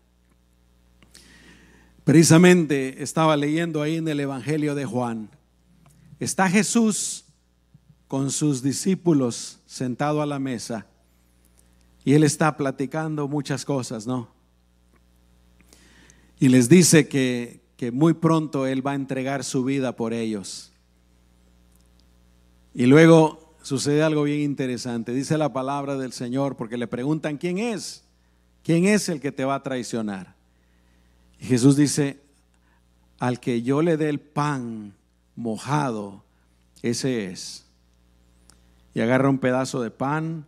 Precisamente 2.04 3.04
estaba 3.04 3.38
leyendo 3.38 3.84
ahí 3.84 3.98
en 3.98 4.08
el 4.08 4.20
Evangelio 4.20 4.74
de 4.74 4.86
Juan. 4.86 5.30
Está 6.20 6.50
Jesús 6.50 7.26
con 8.08 8.32
sus 8.32 8.64
discípulos 8.64 9.60
sentado 9.68 10.24
a 10.24 10.26
la 10.26 10.40
mesa 10.40 10.88
y 12.04 12.14
él 12.14 12.24
está 12.24 12.58
platicando 12.58 13.28
muchas 13.28 13.64
cosas, 13.64 14.08
¿no? 14.08 14.30
Y 16.40 16.50
les 16.50 16.68
dice 16.68 17.08
que, 17.08 17.62
que 17.78 17.92
muy 17.92 18.14
pronto 18.14 18.66
él 18.66 18.86
va 18.86 18.92
a 18.92 18.96
entregar 18.96 19.44
su 19.44 19.64
vida 19.64 19.96
por 19.96 20.14
ellos. 20.14 20.71
Y 22.74 22.86
luego 22.86 23.56
sucede 23.62 24.04
algo 24.04 24.24
bien 24.24 24.42
interesante. 24.42 25.14
Dice 25.14 25.38
la 25.38 25.52
palabra 25.52 25.98
del 25.98 26.14
Señor 26.14 26.56
porque 26.56 26.78
le 26.78 26.88
preguntan, 26.88 27.38
¿quién 27.38 27.58
es? 27.58 28.04
¿Quién 28.64 28.86
es 28.86 29.10
el 29.10 29.20
que 29.20 29.32
te 29.32 29.46
va 29.46 29.56
a 29.56 29.64
traicionar? 29.64 30.36
Y 31.40 31.46
Jesús 31.46 31.76
dice, 31.76 32.22
al 33.20 33.40
que 33.40 33.62
yo 33.62 33.82
le 33.82 33.98
dé 33.98 34.10
el 34.10 34.20
pan 34.20 34.94
mojado, 35.36 36.24
ese 36.82 37.26
es. 37.32 37.66
Y 38.94 39.02
agarra 39.02 39.30
un 39.30 39.40
pedazo 39.40 39.82
de 39.82 39.92
pan 39.92 40.46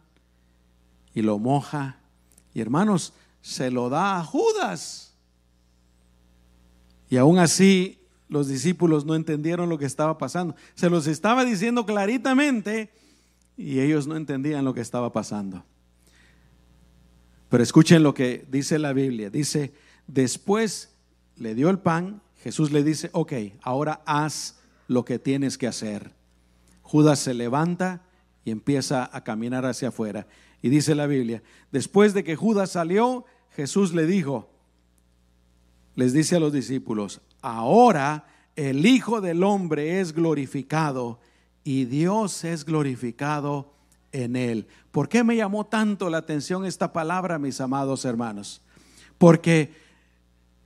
y 1.13 1.21
lo 1.21 1.39
moja. 1.39 1.97
Y 2.53 2.61
hermanos, 2.61 3.13
se 3.41 3.71
lo 3.71 3.89
da 3.89 4.19
a 4.19 4.23
Judas. 4.23 5.13
Y 7.09 7.17
aún 7.17 7.37
así 7.37 8.02
los 8.33 8.47
discípulos 8.47 9.05
no 9.05 9.13
entendieron 9.13 9.69
lo 9.69 9.77
que 9.77 9.85
estaba 9.85 10.17
pasando. 10.17 10.55
Se 10.73 10.89
los 10.89 11.05
estaba 11.05 11.45
diciendo 11.45 11.85
claritamente 11.85 12.89
y 13.55 13.79
ellos 13.79 14.07
no 14.07 14.15
entendían 14.15 14.65
lo 14.65 14.73
que 14.73 14.81
estaba 14.81 15.13
pasando. 15.13 15.63
Pero 17.47 17.61
escuchen 17.61 18.01
lo 18.01 18.15
que 18.15 18.43
dice 18.49 18.79
la 18.79 18.91
Biblia. 18.91 19.29
Dice, 19.29 19.71
después 20.07 20.95
le 21.37 21.53
dio 21.53 21.69
el 21.69 21.77
pan, 21.77 22.23
Jesús 22.41 22.71
le 22.71 22.83
dice, 22.83 23.11
ok, 23.13 23.33
ahora 23.61 24.01
haz 24.07 24.59
lo 24.87 25.05
que 25.05 25.19
tienes 25.19 25.59
que 25.59 25.67
hacer. 25.67 26.11
Judas 26.81 27.19
se 27.19 27.35
levanta 27.35 28.01
y 28.43 28.49
empieza 28.49 29.07
a 29.15 29.23
caminar 29.23 29.67
hacia 29.67 29.89
afuera. 29.89 30.25
Y 30.63 30.69
dice 30.69 30.95
la 30.95 31.05
Biblia, 31.05 31.43
después 31.71 32.15
de 32.15 32.23
que 32.23 32.35
Judas 32.35 32.71
salió, 32.71 33.25
Jesús 33.51 33.93
le 33.93 34.07
dijo, 34.07 34.49
les 35.95 36.13
dice 36.13 36.35
a 36.35 36.39
los 36.39 36.53
discípulos, 36.53 37.21
ahora 37.41 38.25
el 38.55 38.85
Hijo 38.85 39.21
del 39.21 39.43
Hombre 39.43 39.99
es 39.99 40.13
glorificado 40.13 41.19
y 41.63 41.85
Dios 41.85 42.43
es 42.43 42.65
glorificado 42.65 43.73
en 44.11 44.35
él. 44.35 44.67
¿Por 44.91 45.09
qué 45.09 45.23
me 45.23 45.35
llamó 45.35 45.65
tanto 45.65 46.09
la 46.09 46.19
atención 46.19 46.65
esta 46.65 46.93
palabra, 46.93 47.39
mis 47.39 47.59
amados 47.61 48.05
hermanos? 48.05 48.61
Porque 49.17 49.73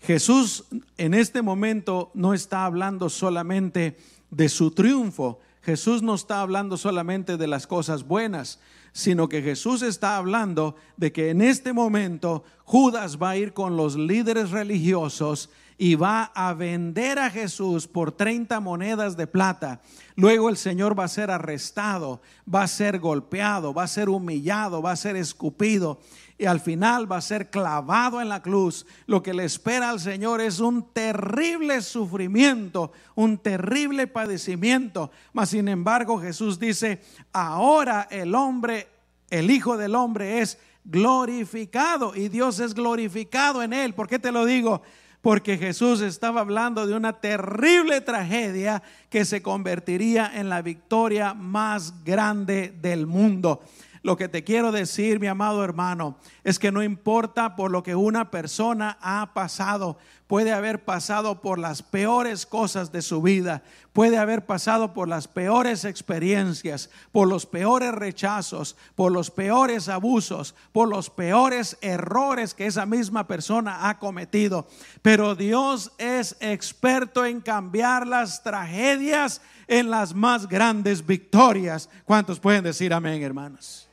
Jesús 0.01 0.65
en 0.97 1.13
este 1.13 1.41
momento 1.41 2.11
no 2.13 2.33
está 2.33 2.65
hablando 2.65 3.09
solamente 3.09 3.97
de 4.29 4.49
su 4.49 4.71
triunfo, 4.71 5.39
Jesús 5.61 6.01
no 6.01 6.15
está 6.15 6.41
hablando 6.41 6.77
solamente 6.77 7.37
de 7.37 7.47
las 7.47 7.67
cosas 7.67 8.07
buenas, 8.07 8.59
sino 8.91 9.29
que 9.29 9.41
Jesús 9.41 9.81
está 9.81 10.17
hablando 10.17 10.75
de 10.95 11.11
que 11.11 11.29
en 11.29 11.41
este 11.41 11.73
momento 11.73 12.43
Judas 12.63 13.17
va 13.21 13.31
a 13.31 13.37
ir 13.37 13.53
con 13.53 13.77
los 13.77 13.95
líderes 13.95 14.51
religiosos 14.51 15.49
y 15.77 15.95
va 15.95 16.31
a 16.33 16.53
vender 16.53 17.19
a 17.19 17.29
Jesús 17.29 17.87
por 17.87 18.11
30 18.11 18.59
monedas 18.59 19.15
de 19.15 19.27
plata. 19.27 19.81
Luego 20.15 20.49
el 20.49 20.57
Señor 20.57 20.97
va 20.97 21.03
a 21.03 21.09
ser 21.09 21.29
arrestado, 21.29 22.21
va 22.51 22.63
a 22.63 22.67
ser 22.67 22.99
golpeado, 22.99 23.73
va 23.73 23.83
a 23.83 23.87
ser 23.87 24.09
humillado, 24.09 24.81
va 24.81 24.91
a 24.91 24.95
ser 24.95 25.15
escupido 25.15 25.99
y 26.39 26.45
al 26.45 26.59
final 26.59 27.11
va 27.11 27.17
a 27.17 27.21
ser 27.21 27.49
clavado 27.49 28.21
en 28.21 28.29
la 28.29 28.41
cruz. 28.41 28.85
Lo 29.05 29.21
que 29.21 29.33
le 29.33 29.45
espera 29.45 29.89
al 29.89 29.99
Señor 29.99 30.41
es 30.41 30.59
un 30.59 30.91
terrible 30.93 31.81
sufrimiento, 31.81 32.91
un 33.15 33.37
terrible 33.37 34.07
padecimiento. 34.07 35.11
Mas 35.33 35.49
sin 35.49 35.67
embargo 35.67 36.19
Jesús 36.19 36.59
dice, 36.59 37.01
ahora 37.33 38.07
el 38.09 38.33
hombre, 38.33 38.87
el 39.29 39.51
Hijo 39.51 39.77
del 39.77 39.93
Hombre 39.95 40.41
es 40.41 40.57
glorificado 40.83 42.15
y 42.15 42.29
Dios 42.29 42.59
es 42.59 42.73
glorificado 42.73 43.61
en 43.61 43.73
él. 43.73 43.93
¿Por 43.93 44.07
qué 44.07 44.17
te 44.19 44.31
lo 44.31 44.45
digo? 44.45 44.81
Porque 45.21 45.57
Jesús 45.57 46.01
estaba 46.01 46.41
hablando 46.41 46.85
de 46.87 46.95
una 46.95 47.13
terrible 47.13 48.01
tragedia 48.01 48.83
que 49.09 49.25
se 49.25 49.41
convertiría 49.41 50.31
en 50.35 50.49
la 50.49 50.61
victoria 50.61 51.33
más 51.33 52.03
grande 52.03 52.73
del 52.81 53.07
mundo. 53.07 53.61
Lo 54.03 54.15
que 54.15 54.29
te 54.29 54.43
quiero 54.43 54.71
decir, 54.71 55.19
mi 55.19 55.27
amado 55.27 55.63
hermano, 55.63 56.17
es 56.43 56.59
que 56.59 56.71
no 56.71 56.81
importa 56.81 57.55
por 57.55 57.71
lo 57.71 57.83
que 57.83 57.95
una 57.95 58.31
persona 58.31 58.97
ha 59.01 59.33
pasado, 59.33 59.97
puede 60.27 60.51
haber 60.51 60.83
pasado 60.83 61.41
por 61.41 61.57
las 61.57 61.81
peores 61.81 62.45
cosas 62.45 62.91
de 62.91 63.01
su 63.01 63.21
vida, 63.21 63.63
puede 63.93 64.17
haber 64.17 64.45
pasado 64.45 64.93
por 64.93 65.07
las 65.07 65.27
peores 65.27 65.85
experiencias, 65.85 66.89
por 67.11 67.27
los 67.27 67.45
peores 67.45 67.93
rechazos, 67.93 68.75
por 68.95 69.11
los 69.11 69.31
peores 69.31 69.89
abusos, 69.89 70.53
por 70.73 70.89
los 70.89 71.09
peores 71.09 71.77
errores 71.81 72.53
que 72.53 72.67
esa 72.67 72.85
misma 72.85 73.25
persona 73.25 73.89
ha 73.89 73.97
cometido. 73.99 74.67
Pero 75.01 75.33
Dios 75.33 75.91
es 75.97 76.35
experto 76.41 77.25
en 77.25 77.41
cambiar 77.41 78.05
las 78.05 78.43
tragedias 78.43 79.41
en 79.67 79.89
las 79.89 80.13
más 80.13 80.47
grandes 80.47 81.05
victorias. 81.05 81.89
¿Cuántos 82.05 82.39
pueden 82.39 82.63
decir 82.63 82.93
amén, 82.93 83.23
hermanos? 83.23 83.87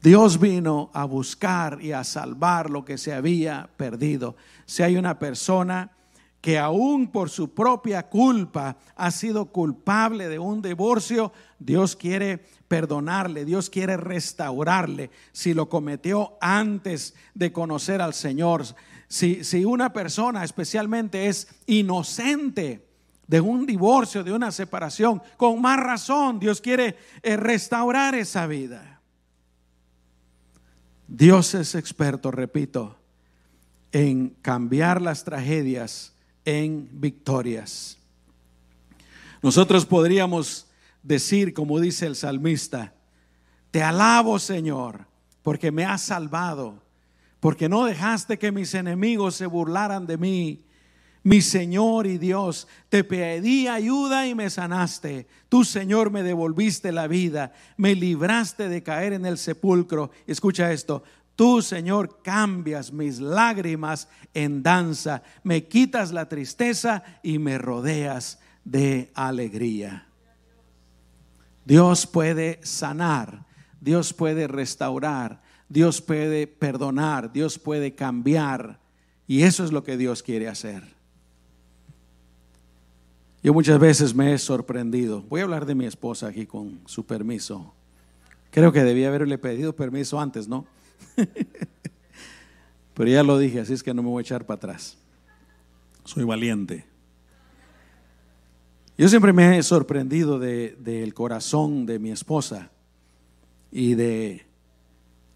Dios 0.00 0.38
vino 0.38 0.90
a 0.94 1.04
buscar 1.04 1.82
y 1.82 1.92
a 1.92 2.04
salvar 2.04 2.70
lo 2.70 2.84
que 2.84 2.98
se 2.98 3.12
había 3.12 3.68
perdido. 3.76 4.36
Si 4.64 4.82
hay 4.82 4.96
una 4.96 5.18
persona 5.18 5.90
que 6.40 6.56
aún 6.56 7.08
por 7.08 7.30
su 7.30 7.52
propia 7.52 8.08
culpa 8.08 8.76
ha 8.94 9.10
sido 9.10 9.46
culpable 9.46 10.28
de 10.28 10.38
un 10.38 10.62
divorcio, 10.62 11.32
Dios 11.58 11.96
quiere 11.96 12.44
perdonarle, 12.68 13.44
Dios 13.44 13.70
quiere 13.70 13.96
restaurarle 13.96 15.10
si 15.32 15.52
lo 15.52 15.68
cometió 15.68 16.38
antes 16.40 17.14
de 17.34 17.50
conocer 17.52 18.00
al 18.00 18.14
Señor. 18.14 18.64
Si, 19.08 19.42
si 19.42 19.64
una 19.64 19.92
persona 19.92 20.44
especialmente 20.44 21.26
es 21.26 21.48
inocente, 21.66 22.86
de 23.26 23.42
un 23.42 23.66
divorcio, 23.66 24.24
de 24.24 24.32
una 24.32 24.50
separación, 24.50 25.22
con 25.36 25.60
más 25.60 25.78
razón 25.78 26.40
Dios 26.40 26.62
quiere 26.62 26.96
eh, 27.22 27.36
restaurar 27.36 28.14
esa 28.14 28.46
vida. 28.46 28.97
Dios 31.08 31.54
es 31.54 31.74
experto, 31.74 32.30
repito, 32.30 32.98
en 33.92 34.36
cambiar 34.42 35.00
las 35.00 35.24
tragedias 35.24 36.12
en 36.44 36.88
victorias. 36.92 37.96
Nosotros 39.42 39.86
podríamos 39.86 40.66
decir, 41.02 41.54
como 41.54 41.80
dice 41.80 42.06
el 42.06 42.14
salmista, 42.14 42.92
te 43.70 43.82
alabo 43.82 44.38
Señor, 44.38 45.06
porque 45.42 45.72
me 45.72 45.86
has 45.86 46.02
salvado, 46.02 46.82
porque 47.40 47.70
no 47.70 47.86
dejaste 47.86 48.38
que 48.38 48.52
mis 48.52 48.74
enemigos 48.74 49.34
se 49.34 49.46
burlaran 49.46 50.06
de 50.06 50.18
mí. 50.18 50.64
Mi 51.28 51.42
Señor 51.42 52.06
y 52.06 52.16
Dios, 52.16 52.66
te 52.88 53.04
pedí 53.04 53.68
ayuda 53.68 54.26
y 54.26 54.34
me 54.34 54.48
sanaste. 54.48 55.26
Tú, 55.50 55.62
Señor, 55.62 56.10
me 56.10 56.22
devolviste 56.22 56.90
la 56.90 57.06
vida, 57.06 57.52
me 57.76 57.94
libraste 57.94 58.70
de 58.70 58.82
caer 58.82 59.12
en 59.12 59.26
el 59.26 59.36
sepulcro. 59.36 60.10
Escucha 60.26 60.72
esto, 60.72 61.02
Tú, 61.36 61.60
Señor, 61.60 62.22
cambias 62.22 62.94
mis 62.94 63.20
lágrimas 63.20 64.08
en 64.32 64.62
danza, 64.62 65.22
me 65.42 65.64
quitas 65.64 66.12
la 66.12 66.30
tristeza 66.30 67.04
y 67.22 67.38
me 67.38 67.58
rodeas 67.58 68.38
de 68.64 69.12
alegría. 69.12 70.08
Dios 71.66 72.06
puede 72.06 72.58
sanar, 72.62 73.44
Dios 73.82 74.14
puede 74.14 74.48
restaurar, 74.48 75.42
Dios 75.68 76.00
puede 76.00 76.46
perdonar, 76.46 77.34
Dios 77.34 77.58
puede 77.58 77.94
cambiar. 77.94 78.80
Y 79.26 79.42
eso 79.42 79.62
es 79.62 79.72
lo 79.72 79.84
que 79.84 79.98
Dios 79.98 80.22
quiere 80.22 80.48
hacer. 80.48 80.97
Yo 83.42 83.54
muchas 83.54 83.78
veces 83.78 84.14
me 84.14 84.32
he 84.32 84.38
sorprendido. 84.38 85.22
Voy 85.22 85.40
a 85.40 85.44
hablar 85.44 85.64
de 85.64 85.74
mi 85.74 85.86
esposa 85.86 86.26
aquí 86.26 86.44
con 86.46 86.80
su 86.86 87.06
permiso. 87.06 87.72
Creo 88.50 88.72
que 88.72 88.82
debía 88.82 89.08
haberle 89.08 89.38
pedido 89.38 89.74
permiso 89.74 90.20
antes, 90.20 90.48
¿no? 90.48 90.66
Pero 92.94 93.10
ya 93.10 93.22
lo 93.22 93.38
dije, 93.38 93.60
así 93.60 93.74
es 93.74 93.82
que 93.82 93.94
no 93.94 94.02
me 94.02 94.08
voy 94.08 94.20
a 94.20 94.22
echar 94.22 94.44
para 94.44 94.56
atrás. 94.56 94.98
Soy 96.04 96.24
valiente. 96.24 96.84
Yo 98.96 99.08
siempre 99.08 99.32
me 99.32 99.56
he 99.56 99.62
sorprendido 99.62 100.40
del 100.40 101.14
corazón 101.14 101.86
de 101.86 102.00
mi 102.00 102.10
esposa 102.10 102.72
y 103.70 103.94
de 103.94 104.46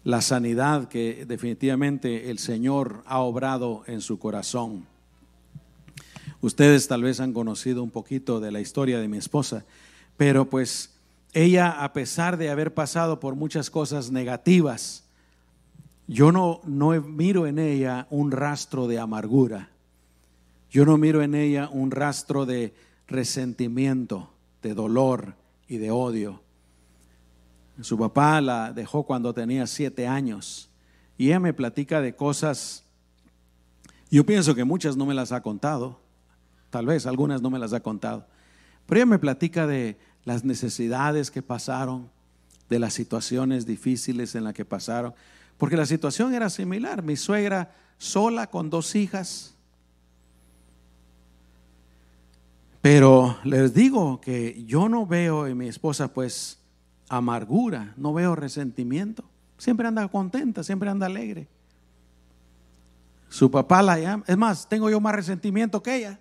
la 0.03 0.21
sanidad 0.21 0.89
que 0.89 1.25
definitivamente 1.25 2.29
el 2.29 2.39
Señor 2.39 3.03
ha 3.05 3.19
obrado 3.19 3.83
en 3.87 4.01
su 4.01 4.19
corazón. 4.19 4.85
Ustedes 6.43 6.89
tal 6.89 7.03
vez 7.03 7.21
han 7.21 7.31
conocido 7.31 7.81
un 7.81 7.89
poquito 7.89 8.41
de 8.41 8.51
la 8.51 8.59
historia 8.59 8.99
de 8.99 9.07
mi 9.07 9.15
esposa, 9.15 9.63
pero 10.17 10.49
pues 10.49 10.93
ella, 11.31 11.71
a 11.81 11.93
pesar 11.93 12.35
de 12.35 12.49
haber 12.49 12.73
pasado 12.73 13.21
por 13.21 13.35
muchas 13.35 13.69
cosas 13.69 14.11
negativas, 14.11 15.05
yo 16.05 16.33
no, 16.33 16.59
no 16.65 16.89
miro 17.01 17.47
en 17.47 17.59
ella 17.59 18.07
un 18.09 18.31
rastro 18.31 18.89
de 18.89 18.99
amargura. 18.99 19.69
Yo 20.69 20.83
no 20.83 20.97
miro 20.97 21.23
en 21.23 21.33
ella 21.33 21.69
un 21.71 21.91
rastro 21.91 22.45
de 22.45 22.73
resentimiento, 23.07 24.29
de 24.61 24.73
dolor 24.73 25.35
y 25.69 25.77
de 25.77 25.91
odio. 25.91 26.41
Su 27.79 27.97
papá 27.97 28.41
la 28.41 28.73
dejó 28.73 29.03
cuando 29.03 29.33
tenía 29.33 29.65
siete 29.65 30.07
años 30.07 30.69
y 31.17 31.27
ella 31.27 31.39
me 31.39 31.53
platica 31.53 32.01
de 32.01 32.17
cosas, 32.17 32.83
yo 34.11 34.25
pienso 34.25 34.53
que 34.53 34.65
muchas 34.65 34.97
no 34.97 35.05
me 35.05 35.13
las 35.13 35.31
ha 35.31 35.41
contado, 35.41 36.02
tal 36.73 36.87
vez 36.87 37.05
algunas 37.05 37.39
no 37.39 37.51
me 37.51 37.59
las 37.59 37.71
ha 37.71 37.81
contado, 37.81 38.25
pero 38.87 38.97
ella 38.97 39.05
me 39.05 39.19
platica 39.19 39.67
de 39.67 39.95
las 40.25 40.43
necesidades 40.43 41.29
que 41.29 41.43
pasaron, 41.43 42.09
de 42.67 42.79
las 42.79 42.95
situaciones 42.95 43.67
difíciles 43.67 44.33
en 44.33 44.43
las 44.43 44.55
que 44.55 44.65
pasaron, 44.65 45.13
porque 45.59 45.77
la 45.77 45.85
situación 45.85 46.33
era 46.33 46.49
similar, 46.49 47.03
mi 47.03 47.15
suegra 47.15 47.75
sola 47.99 48.47
con 48.47 48.71
dos 48.71 48.95
hijas, 48.95 49.53
Pero 52.81 53.37
les 53.45 53.73
digo 53.73 54.19
que 54.19 54.61
yo 54.65 54.89
no 54.89 55.07
veo 55.07 55.47
en 55.47 55.57
mi 55.57 55.69
esposa 55.69 56.13
pues 56.13 56.59
amargura, 57.07 57.93
no 57.95 58.13
veo 58.13 58.35
resentimiento. 58.35 59.23
Siempre 59.57 59.87
anda 59.87 60.05
contenta, 60.09 60.63
siempre 60.63 60.89
anda 60.89 61.05
alegre. 61.05 61.47
Su 63.29 63.49
papá 63.49 63.81
la 63.81 63.97
llama. 63.97 64.25
Es 64.27 64.35
más, 64.35 64.67
tengo 64.67 64.89
yo 64.89 64.99
más 64.99 65.15
resentimiento 65.15 65.81
que 65.81 65.95
ella. 65.95 66.19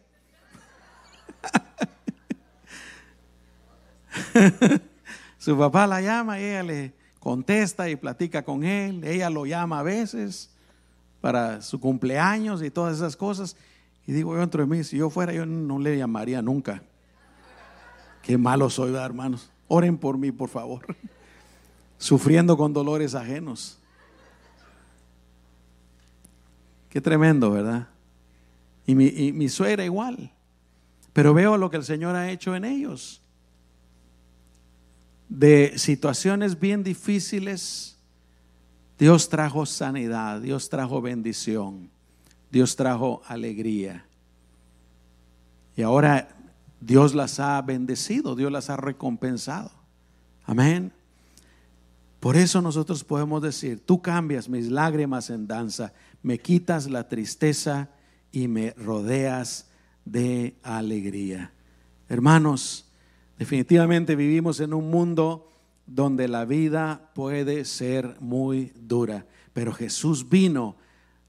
Su 5.38 5.58
papá 5.58 5.86
la 5.86 6.00
llama 6.00 6.40
y 6.40 6.44
ella 6.44 6.62
le 6.62 6.92
contesta 7.18 7.88
y 7.88 7.96
platica 7.96 8.42
con 8.42 8.64
él. 8.64 9.04
Ella 9.04 9.30
lo 9.30 9.46
llama 9.46 9.80
a 9.80 9.82
veces 9.82 10.50
para 11.20 11.62
su 11.62 11.80
cumpleaños 11.80 12.62
y 12.62 12.70
todas 12.70 12.96
esas 12.96 13.16
cosas. 13.16 13.56
Y 14.06 14.12
digo 14.12 14.34
yo 14.34 14.40
dentro 14.40 14.62
de 14.62 14.68
mí, 14.68 14.84
si 14.84 14.96
yo 14.96 15.08
fuera, 15.10 15.32
yo 15.32 15.46
no 15.46 15.78
le 15.78 15.96
llamaría 15.96 16.42
nunca. 16.42 16.82
Qué 18.22 18.36
malo 18.36 18.68
soy, 18.70 18.94
hermanos. 18.94 19.50
Oren 19.68 19.96
por 19.96 20.18
mí, 20.18 20.30
por 20.32 20.48
favor. 20.48 20.84
Sufriendo 21.98 22.56
con 22.56 22.72
dolores 22.72 23.14
ajenos. 23.14 23.78
Qué 26.88 27.00
tremendo, 27.00 27.50
¿verdad? 27.50 27.88
Y 28.86 28.94
mi, 28.94 29.06
y 29.06 29.32
mi 29.32 29.48
suegra 29.48 29.84
igual. 29.84 30.30
Pero 31.12 31.34
veo 31.34 31.56
lo 31.56 31.70
que 31.70 31.76
el 31.76 31.84
Señor 31.84 32.16
ha 32.16 32.30
hecho 32.30 32.54
en 32.54 32.64
ellos. 32.64 33.21
De 35.34 35.78
situaciones 35.78 36.60
bien 36.60 36.84
difíciles, 36.84 37.96
Dios 38.98 39.30
trajo 39.30 39.64
sanidad, 39.64 40.42
Dios 40.42 40.68
trajo 40.68 41.00
bendición. 41.00 41.90
Dios 42.50 42.76
trajo 42.76 43.22
alegría. 43.26 44.04
Y 45.74 45.80
ahora 45.80 46.28
Dios 46.82 47.14
las 47.14 47.40
ha 47.40 47.60
bendecido, 47.62 48.36
Dios 48.36 48.52
las 48.52 48.68
ha 48.68 48.76
recompensado. 48.76 49.70
Amén. 50.44 50.92
Por 52.20 52.36
eso 52.36 52.60
nosotros 52.60 53.02
podemos 53.02 53.40
decir, 53.40 53.80
tú 53.84 54.02
cambias 54.02 54.50
mis 54.50 54.68
lágrimas 54.68 55.30
en 55.30 55.46
danza, 55.46 55.94
me 56.22 56.38
quitas 56.38 56.90
la 56.90 57.08
tristeza 57.08 57.88
y 58.30 58.48
me 58.48 58.72
rodeas 58.72 59.70
de 60.04 60.54
alegría. 60.62 61.52
Hermanos, 62.10 62.91
definitivamente 63.42 64.14
vivimos 64.14 64.60
en 64.60 64.72
un 64.72 64.88
mundo 64.88 65.50
donde 65.84 66.28
la 66.28 66.44
vida 66.44 67.10
puede 67.12 67.64
ser 67.64 68.16
muy 68.20 68.72
dura, 68.76 69.26
pero 69.52 69.72
Jesús 69.72 70.28
vino 70.28 70.76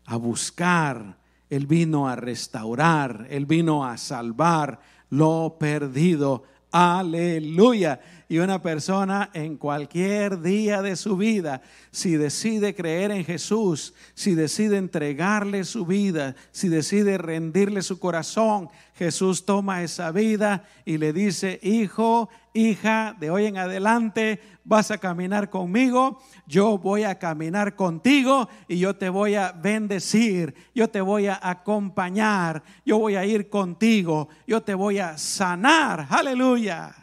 a 0.06 0.16
buscar, 0.18 1.18
Él 1.50 1.66
vino 1.66 2.08
a 2.08 2.16
restaurar, 2.16 3.26
Él 3.32 3.48
vino 3.48 3.84
a 3.84 3.98
salvar 3.98 4.80
lo 5.10 5.56
perdido. 5.60 6.44
Aleluya. 6.72 8.00
Y 8.34 8.40
una 8.40 8.64
persona 8.64 9.30
en 9.34 9.58
cualquier 9.58 10.42
día 10.42 10.82
de 10.82 10.96
su 10.96 11.18
vida, 11.18 11.62
si 11.92 12.16
decide 12.16 12.74
creer 12.74 13.12
en 13.12 13.24
Jesús, 13.24 13.94
si 14.16 14.34
decide 14.34 14.78
entregarle 14.78 15.64
su 15.66 15.86
vida, 15.86 16.36
si 16.50 16.68
decide 16.68 17.20
rendirle 17.20 17.84
su 17.84 18.00
corazón, 18.00 18.70
Jesús 18.96 19.46
toma 19.46 19.84
esa 19.84 20.10
vida 20.10 20.64
y 20.84 20.98
le 20.98 21.14
dice, 21.14 21.60
hijo, 21.62 22.28
hija, 22.56 23.16
de 23.20 23.30
hoy 23.30 23.46
en 23.46 23.60
adelante 23.60 24.40
vas 24.64 24.90
a 24.90 24.98
caminar 24.98 25.52
conmigo, 25.52 26.20
yo 26.48 26.80
voy 26.80 27.04
a 27.04 27.20
caminar 27.20 27.76
contigo 27.76 28.50
y 28.68 28.80
yo 28.80 28.96
te 28.96 29.10
voy 29.10 29.36
a 29.36 29.52
bendecir, 29.52 30.56
yo 30.74 30.90
te 30.90 31.02
voy 31.02 31.28
a 31.28 31.40
acompañar, 31.40 32.64
yo 32.84 32.98
voy 32.98 33.14
a 33.14 33.26
ir 33.26 33.48
contigo, 33.52 34.28
yo 34.48 34.64
te 34.64 34.74
voy 34.74 34.98
a 34.98 35.20
sanar. 35.20 36.08
Aleluya. 36.10 37.03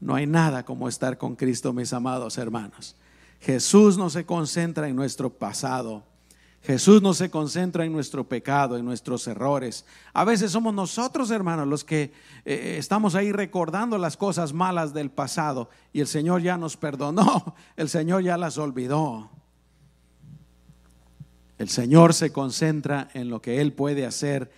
No 0.00 0.14
hay 0.14 0.26
nada 0.26 0.64
como 0.64 0.88
estar 0.88 1.18
con 1.18 1.36
Cristo, 1.36 1.72
mis 1.72 1.92
amados 1.92 2.38
hermanos. 2.38 2.96
Jesús 3.40 3.98
no 3.98 4.10
se 4.10 4.24
concentra 4.24 4.88
en 4.88 4.96
nuestro 4.96 5.30
pasado. 5.30 6.02
Jesús 6.62 7.00
no 7.00 7.14
se 7.14 7.30
concentra 7.30 7.86
en 7.86 7.92
nuestro 7.92 8.28
pecado, 8.28 8.76
en 8.76 8.84
nuestros 8.84 9.26
errores. 9.26 9.86
A 10.12 10.24
veces 10.24 10.52
somos 10.52 10.74
nosotros, 10.74 11.30
hermanos, 11.30 11.66
los 11.66 11.84
que 11.84 12.12
eh, 12.44 12.76
estamos 12.78 13.14
ahí 13.14 13.32
recordando 13.32 13.96
las 13.96 14.16
cosas 14.16 14.52
malas 14.52 14.92
del 14.92 15.10
pasado 15.10 15.70
y 15.92 16.00
el 16.00 16.06
Señor 16.06 16.42
ya 16.42 16.58
nos 16.58 16.76
perdonó, 16.76 17.54
el 17.76 17.88
Señor 17.88 18.22
ya 18.22 18.36
las 18.36 18.58
olvidó. 18.58 19.30
El 21.56 21.68
Señor 21.68 22.14
se 22.14 22.32
concentra 22.32 23.08
en 23.14 23.28
lo 23.28 23.40
que 23.40 23.60
Él 23.60 23.72
puede 23.72 24.06
hacer 24.06 24.50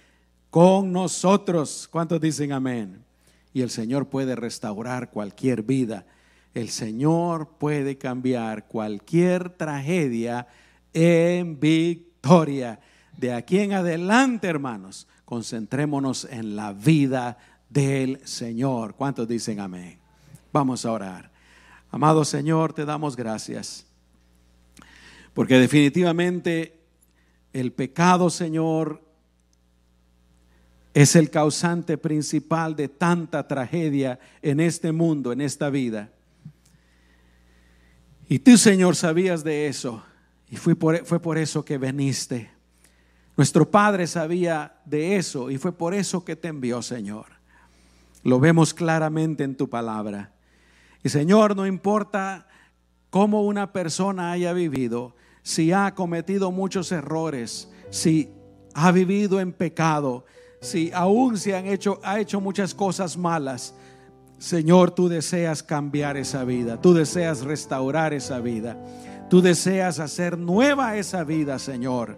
con 0.50 0.92
nosotros. 0.92 1.88
¿Cuántos 1.90 2.20
dicen 2.20 2.52
amén? 2.52 3.04
Y 3.52 3.62
el 3.62 3.70
Señor 3.70 4.08
puede 4.08 4.36
restaurar 4.36 5.10
cualquier 5.10 5.62
vida. 5.62 6.06
El 6.54 6.68
Señor 6.68 7.48
puede 7.58 7.98
cambiar 7.98 8.66
cualquier 8.66 9.50
tragedia 9.50 10.46
en 10.92 11.58
victoria. 11.58 12.80
De 13.16 13.32
aquí 13.32 13.58
en 13.58 13.72
adelante, 13.72 14.48
hermanos, 14.48 15.06
concentrémonos 15.24 16.26
en 16.30 16.56
la 16.56 16.72
vida 16.72 17.38
del 17.68 18.20
Señor. 18.26 18.94
¿Cuántos 18.94 19.28
dicen 19.28 19.60
amén? 19.60 19.98
Vamos 20.52 20.84
a 20.84 20.92
orar. 20.92 21.30
Amado 21.90 22.24
Señor, 22.24 22.72
te 22.72 22.84
damos 22.84 23.16
gracias. 23.16 23.86
Porque 25.34 25.58
definitivamente 25.58 26.78
el 27.52 27.72
pecado, 27.72 28.28
Señor, 28.30 29.02
es 30.94 31.16
el 31.16 31.30
causante 31.30 31.96
principal 31.96 32.76
de 32.76 32.88
tanta 32.88 33.46
tragedia 33.48 34.18
en 34.42 34.60
este 34.60 34.92
mundo, 34.92 35.32
en 35.32 35.40
esta 35.40 35.70
vida. 35.70 36.10
Y 38.28 38.38
tú, 38.38 38.56
Señor, 38.56 38.96
sabías 38.96 39.42
de 39.44 39.66
eso. 39.66 40.02
Y 40.48 40.56
fue 40.56 40.74
por, 40.74 41.04
fue 41.06 41.20
por 41.20 41.38
eso 41.38 41.64
que 41.64 41.78
veniste. 41.78 42.50
Nuestro 43.36 43.70
Padre 43.70 44.06
sabía 44.06 44.80
de 44.84 45.16
eso 45.16 45.50
y 45.50 45.56
fue 45.56 45.72
por 45.72 45.94
eso 45.94 46.24
que 46.24 46.36
te 46.36 46.48
envió, 46.48 46.82
Señor. 46.82 47.26
Lo 48.22 48.38
vemos 48.38 48.74
claramente 48.74 49.44
en 49.44 49.56
tu 49.56 49.68
palabra. 49.68 50.32
Y 51.02 51.08
Señor, 51.08 51.56
no 51.56 51.66
importa 51.66 52.46
cómo 53.10 53.42
una 53.42 53.72
persona 53.72 54.32
haya 54.32 54.52
vivido, 54.52 55.16
si 55.42 55.72
ha 55.72 55.94
cometido 55.94 56.52
muchos 56.52 56.92
errores, 56.92 57.70
si 57.90 58.30
ha 58.74 58.92
vivido 58.92 59.40
en 59.40 59.52
pecado, 59.52 60.24
si 60.62 60.92
aún 60.94 61.36
se 61.36 61.56
han 61.56 61.66
hecho, 61.66 61.98
ha 62.04 62.20
hecho 62.20 62.40
muchas 62.40 62.72
cosas 62.72 63.18
malas, 63.18 63.74
Señor, 64.38 64.92
tú 64.92 65.08
deseas 65.08 65.62
cambiar 65.62 66.16
esa 66.16 66.44
vida, 66.44 66.80
tú 66.80 66.94
deseas 66.94 67.42
restaurar 67.42 68.14
esa 68.14 68.38
vida, 68.38 68.76
tú 69.28 69.42
deseas 69.42 69.98
hacer 69.98 70.38
nueva 70.38 70.96
esa 70.96 71.24
vida, 71.24 71.58
Señor. 71.58 72.16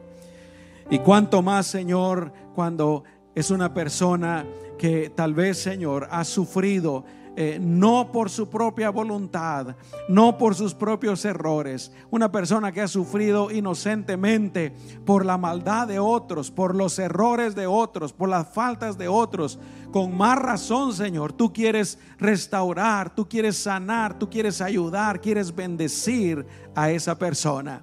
Y 0.90 0.98
cuanto 0.98 1.40
más, 1.40 1.66
Señor, 1.66 2.32
cuando 2.54 3.04
es 3.34 3.50
una 3.50 3.72
persona 3.72 4.44
que 4.78 5.10
tal 5.14 5.32
vez, 5.32 5.58
Señor, 5.58 6.06
ha 6.10 6.24
sufrido 6.24 7.04
eh, 7.36 7.58
no 7.60 8.12
por 8.12 8.30
su 8.30 8.48
propia 8.48 8.90
voluntad, 8.90 9.74
no 10.08 10.38
por 10.38 10.54
sus 10.54 10.72
propios 10.72 11.24
errores. 11.24 11.90
Una 12.10 12.30
persona 12.30 12.70
que 12.70 12.80
ha 12.80 12.88
sufrido 12.88 13.50
inocentemente 13.50 14.72
por 15.04 15.26
la 15.26 15.36
maldad 15.36 15.88
de 15.88 15.98
otros, 15.98 16.52
por 16.52 16.74
los 16.74 16.98
errores 16.98 17.54
de 17.54 17.66
otros, 17.66 18.12
por 18.12 18.28
las 18.28 18.48
faltas 18.48 18.96
de 18.98 19.08
otros. 19.08 19.58
Con 19.90 20.16
más 20.16 20.38
razón, 20.38 20.92
Señor, 20.92 21.32
tú 21.32 21.52
quieres 21.52 21.98
restaurar, 22.18 23.14
tú 23.14 23.28
quieres 23.28 23.56
sanar, 23.56 24.18
tú 24.18 24.30
quieres 24.30 24.60
ayudar, 24.60 25.20
quieres 25.20 25.54
bendecir 25.54 26.46
a 26.74 26.90
esa 26.90 27.18
persona. 27.18 27.82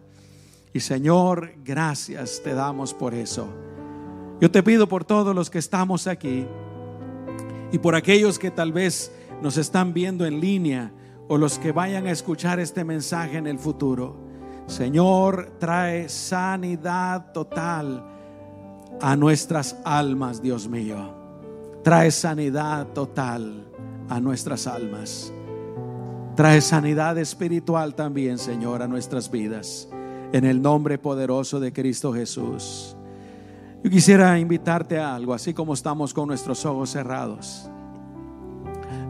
Y 0.73 0.79
Señor, 0.79 1.53
gracias 1.63 2.41
te 2.41 2.53
damos 2.53 2.93
por 2.93 3.13
eso. 3.13 3.47
Yo 4.39 4.49
te 4.49 4.63
pido 4.63 4.87
por 4.87 5.03
todos 5.03 5.35
los 5.35 5.49
que 5.49 5.59
estamos 5.59 6.07
aquí 6.07 6.47
y 7.71 7.77
por 7.77 7.95
aquellos 7.95 8.39
que 8.39 8.51
tal 8.51 8.71
vez 8.71 9.11
nos 9.41 9.57
están 9.57 9.93
viendo 9.93 10.25
en 10.25 10.39
línea 10.39 10.91
o 11.27 11.37
los 11.37 11.57
que 11.59 11.71
vayan 11.71 12.07
a 12.07 12.11
escuchar 12.11 12.59
este 12.59 12.83
mensaje 12.83 13.37
en 13.37 13.47
el 13.47 13.57
futuro. 13.57 14.15
Señor, 14.67 15.53
trae 15.59 16.07
sanidad 16.09 17.31
total 17.33 18.05
a 19.01 19.15
nuestras 19.15 19.75
almas, 19.83 20.41
Dios 20.41 20.67
mío. 20.67 21.15
Trae 21.83 22.11
sanidad 22.11 22.87
total 22.87 23.65
a 24.09 24.19
nuestras 24.19 24.67
almas. 24.67 25.33
Trae 26.35 26.61
sanidad 26.61 27.17
espiritual 27.17 27.95
también, 27.95 28.37
Señor, 28.37 28.81
a 28.81 28.87
nuestras 28.87 29.31
vidas. 29.31 29.89
En 30.31 30.45
el 30.45 30.61
nombre 30.61 30.97
poderoso 30.97 31.59
de 31.59 31.73
Cristo 31.73 32.13
Jesús. 32.13 32.95
Yo 33.83 33.89
quisiera 33.89 34.37
invitarte 34.37 34.99
a 34.99 35.15
algo, 35.15 35.33
así 35.33 35.53
como 35.53 35.73
estamos 35.73 36.13
con 36.13 36.27
nuestros 36.27 36.65
ojos 36.65 36.91
cerrados. 36.91 37.69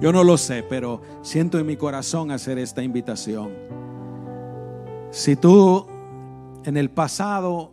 Yo 0.01 0.11
no 0.11 0.23
lo 0.23 0.35
sé, 0.35 0.63
pero 0.63 0.99
siento 1.21 1.59
en 1.59 1.67
mi 1.67 1.77
corazón 1.77 2.31
hacer 2.31 2.57
esta 2.57 2.81
invitación. 2.81 3.51
Si 5.11 5.35
tú 5.35 5.85
en 6.65 6.75
el 6.75 6.89
pasado, 6.89 7.71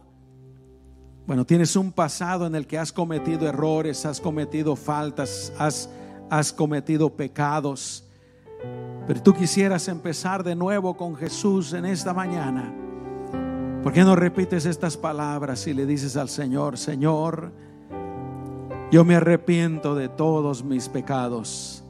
bueno, 1.26 1.46
tienes 1.46 1.74
un 1.74 1.90
pasado 1.90 2.46
en 2.46 2.54
el 2.54 2.66
que 2.66 2.76
has 2.76 2.92
cometido 2.92 3.48
errores, 3.48 4.04
has 4.04 4.20
cometido 4.20 4.76
faltas, 4.76 5.54
has, 5.58 5.88
has 6.28 6.52
cometido 6.52 7.08
pecados, 7.08 8.04
pero 9.06 9.22
tú 9.22 9.32
quisieras 9.32 9.88
empezar 9.88 10.44
de 10.44 10.54
nuevo 10.54 10.98
con 10.98 11.16
Jesús 11.16 11.72
en 11.72 11.86
esta 11.86 12.12
mañana, 12.12 12.74
¿por 13.82 13.90
qué 13.90 14.04
no 14.04 14.14
repites 14.14 14.66
estas 14.66 14.98
palabras 14.98 15.66
y 15.66 15.72
le 15.72 15.86
dices 15.86 16.14
al 16.14 16.28
Señor, 16.28 16.76
Señor, 16.76 17.52
yo 18.90 19.02
me 19.06 19.14
arrepiento 19.14 19.94
de 19.94 20.10
todos 20.10 20.62
mis 20.62 20.90
pecados? 20.90 21.84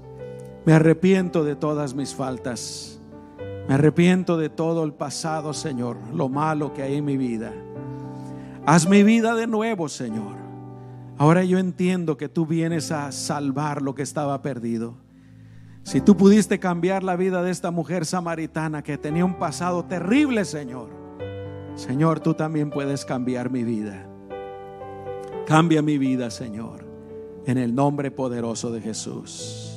Me 0.68 0.74
arrepiento 0.74 1.44
de 1.44 1.56
todas 1.56 1.94
mis 1.94 2.14
faltas. 2.14 3.00
Me 3.66 3.72
arrepiento 3.72 4.36
de 4.36 4.50
todo 4.50 4.84
el 4.84 4.92
pasado, 4.92 5.54
Señor, 5.54 5.96
lo 6.12 6.28
malo 6.28 6.74
que 6.74 6.82
hay 6.82 6.96
en 6.96 7.06
mi 7.06 7.16
vida. 7.16 7.54
Haz 8.66 8.86
mi 8.86 9.02
vida 9.02 9.34
de 9.34 9.46
nuevo, 9.46 9.88
Señor. 9.88 10.36
Ahora 11.16 11.42
yo 11.42 11.58
entiendo 11.58 12.18
que 12.18 12.28
tú 12.28 12.44
vienes 12.44 12.92
a 12.92 13.12
salvar 13.12 13.80
lo 13.80 13.94
que 13.94 14.02
estaba 14.02 14.42
perdido. 14.42 14.92
Si 15.84 16.02
tú 16.02 16.18
pudiste 16.18 16.58
cambiar 16.58 17.02
la 17.02 17.16
vida 17.16 17.42
de 17.42 17.50
esta 17.50 17.70
mujer 17.70 18.04
samaritana 18.04 18.82
que 18.82 18.98
tenía 18.98 19.24
un 19.24 19.38
pasado 19.38 19.86
terrible, 19.86 20.44
Señor, 20.44 20.90
Señor, 21.76 22.20
tú 22.20 22.34
también 22.34 22.68
puedes 22.68 23.06
cambiar 23.06 23.48
mi 23.48 23.64
vida. 23.64 24.06
Cambia 25.46 25.80
mi 25.80 25.96
vida, 25.96 26.30
Señor, 26.30 26.84
en 27.46 27.56
el 27.56 27.74
nombre 27.74 28.10
poderoso 28.10 28.70
de 28.70 28.82
Jesús. 28.82 29.67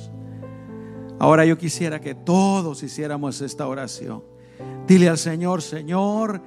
Ahora 1.22 1.46
yo 1.46 1.56
quisiera 1.56 2.00
que 2.00 2.16
todos 2.16 2.82
hiciéramos 2.82 3.40
esta 3.42 3.68
oración. 3.68 4.24
Dile 4.88 5.08
al 5.08 5.18
Señor, 5.18 5.62
Señor, 5.62 6.40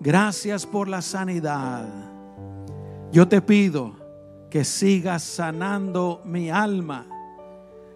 gracias 0.00 0.64
por 0.64 0.88
la 0.88 1.02
sanidad. 1.02 1.86
Yo 3.12 3.28
te 3.28 3.42
pido 3.42 3.92
que 4.48 4.64
sigas 4.64 5.22
sanando 5.22 6.22
mi 6.24 6.48
alma, 6.48 7.04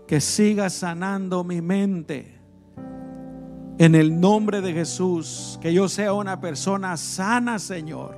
que 0.07 0.21
sigas 0.21 0.75
sanando 0.75 1.43
mi 1.43 1.63
mente. 1.63 2.39
En 3.79 3.95
el 3.95 4.21
nombre 4.21 4.61
de 4.61 4.75
Jesús, 4.75 5.59
que 5.63 5.73
yo 5.73 5.89
sea 5.89 6.13
una 6.13 6.39
persona 6.39 6.99
sana, 6.99 7.59
Señor. 7.59 8.15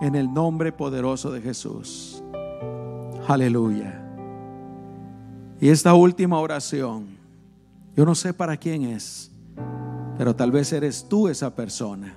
En 0.00 0.14
el 0.14 0.32
nombre 0.32 0.70
poderoso 0.70 1.32
de 1.32 1.40
Jesús. 1.40 2.22
Aleluya. 3.26 4.03
Y 5.60 5.68
esta 5.68 5.94
última 5.94 6.40
oración, 6.40 7.16
yo 7.96 8.04
no 8.04 8.14
sé 8.14 8.34
para 8.34 8.56
quién 8.56 8.84
es, 8.84 9.30
pero 10.18 10.34
tal 10.34 10.50
vez 10.50 10.72
eres 10.72 11.06
tú 11.08 11.28
esa 11.28 11.54
persona 11.54 12.14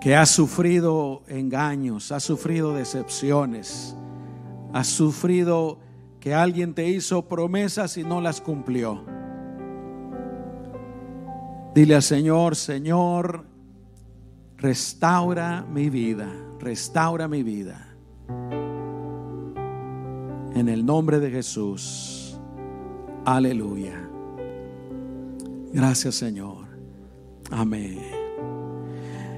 que 0.00 0.14
ha 0.14 0.24
sufrido 0.24 1.22
engaños, 1.28 2.12
ha 2.12 2.20
sufrido 2.20 2.74
decepciones, 2.74 3.96
ha 4.72 4.84
sufrido 4.84 5.78
que 6.20 6.34
alguien 6.34 6.74
te 6.74 6.88
hizo 6.88 7.22
promesas 7.26 7.96
y 7.96 8.04
no 8.04 8.20
las 8.20 8.40
cumplió. 8.40 9.04
Dile 11.74 11.96
al 11.96 12.02
Señor, 12.02 12.56
Señor, 12.56 13.44
restaura 14.56 15.66
mi 15.70 15.90
vida, 15.90 16.32
restaura 16.60 17.28
mi 17.28 17.42
vida 17.42 17.86
en 20.56 20.70
el 20.70 20.86
nombre 20.86 21.20
de 21.20 21.30
Jesús. 21.30 22.34
Aleluya. 23.26 24.08
Gracias 25.70 26.14
Señor. 26.14 26.66
Amén. 27.50 28.00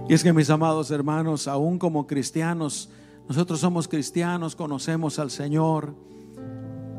Y 0.08 0.14
es 0.14 0.22
que 0.22 0.32
mis 0.32 0.48
amados 0.48 0.92
hermanos, 0.92 1.48
aún 1.48 1.78
como 1.78 2.06
cristianos, 2.06 2.88
nosotros 3.28 3.58
somos 3.58 3.88
cristianos, 3.88 4.54
conocemos 4.54 5.18
al 5.18 5.32
Señor, 5.32 5.92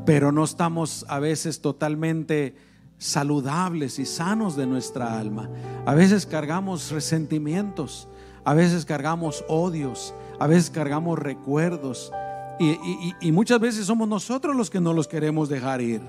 pero 0.05 0.33
no 0.33 0.43
estamos 0.43 1.05
a 1.07 1.19
veces 1.19 1.61
totalmente 1.61 2.55
saludables 2.97 3.99
y 3.99 4.05
sanos 4.05 4.57
de 4.57 4.67
nuestra 4.67 5.17
alma. 5.17 5.49
A 5.85 5.95
veces 5.95 6.25
cargamos 6.25 6.91
resentimientos, 6.91 8.09
a 8.43 8.53
veces 8.53 8.83
cargamos 8.83 9.45
odios, 9.47 10.13
a 10.39 10.45
veces 10.45 10.69
cargamos 10.69 11.17
recuerdos, 11.17 12.11
y, 12.59 13.31
muchas 13.31 13.59
veces 13.59 13.85
somos 13.85 14.07
nosotros 14.07 14.55
los 14.55 14.69
que 14.69 14.81
no 14.81 14.93
los 14.93 15.07
queremos 15.07 15.47
dejar 15.47 15.81
ir 15.81 16.01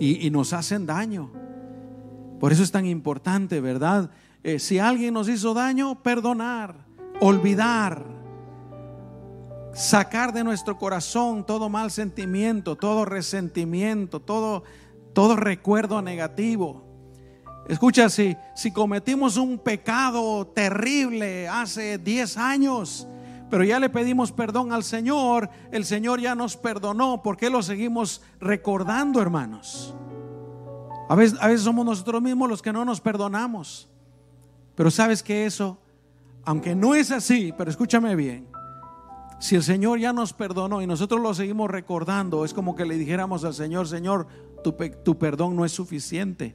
y, 0.00 0.28
nos 0.30 0.52
hacen 0.52 0.86
daño. 0.86 1.30
Por 2.40 2.52
eso 2.52 2.62
es 2.62 2.72
tan 2.72 2.86
importante, 2.86 3.60
¿verdad? 3.60 4.10
Eh, 4.42 4.58
si 4.58 4.78
alguien 4.78 5.14
nos 5.14 5.28
hizo 5.28 5.54
daño, 5.54 6.02
perdonar, 6.02 6.74
olvidar, 7.20 8.04
sacar 9.74 10.32
de 10.32 10.42
nuestro 10.42 10.78
corazón 10.78 11.44
todo 11.44 11.68
mal 11.68 11.90
sentimiento, 11.90 12.76
todo 12.76 13.04
resentimiento, 13.04 14.20
todo, 14.20 14.64
todo 15.12 15.36
recuerdo 15.36 16.02
negativo. 16.02 16.82
Escucha, 17.68 18.08
si, 18.08 18.36
si 18.56 18.72
cometimos 18.72 19.36
un 19.36 19.58
pecado 19.58 20.46
terrible 20.48 21.46
hace 21.46 21.98
10 21.98 22.36
años, 22.38 23.06
pero 23.50 23.64
ya 23.64 23.80
le 23.80 23.90
pedimos 23.90 24.32
perdón 24.32 24.72
al 24.72 24.84
Señor, 24.84 25.50
el 25.72 25.84
Señor 25.84 26.20
ya 26.20 26.34
nos 26.34 26.56
perdonó, 26.56 27.22
¿por 27.22 27.36
qué 27.36 27.50
lo 27.50 27.62
seguimos 27.62 28.22
recordando, 28.40 29.20
hermanos? 29.20 29.94
A 31.08 31.16
veces, 31.16 31.38
a 31.40 31.48
veces 31.48 31.62
somos 31.62 31.84
nosotros 31.84 32.22
mismos 32.22 32.48
los 32.48 32.62
que 32.62 32.72
no 32.72 32.84
nos 32.84 33.00
perdonamos. 33.00 33.88
Pero 34.76 34.90
sabes 34.90 35.22
que 35.22 35.44
eso, 35.44 35.78
aunque 36.44 36.74
no 36.74 36.94
es 36.94 37.10
así, 37.10 37.52
pero 37.58 37.68
escúchame 37.68 38.14
bien, 38.14 38.46
si 39.40 39.56
el 39.56 39.62
Señor 39.62 39.98
ya 39.98 40.12
nos 40.12 40.32
perdonó 40.32 40.80
y 40.82 40.86
nosotros 40.86 41.20
lo 41.20 41.34
seguimos 41.34 41.70
recordando, 41.70 42.44
es 42.44 42.54
como 42.54 42.76
que 42.76 42.84
le 42.84 42.96
dijéramos 42.96 43.44
al 43.44 43.54
Señor, 43.54 43.88
Señor, 43.88 44.28
tu, 44.62 44.72
tu 45.02 45.18
perdón 45.18 45.56
no 45.56 45.64
es 45.64 45.72
suficiente. 45.72 46.54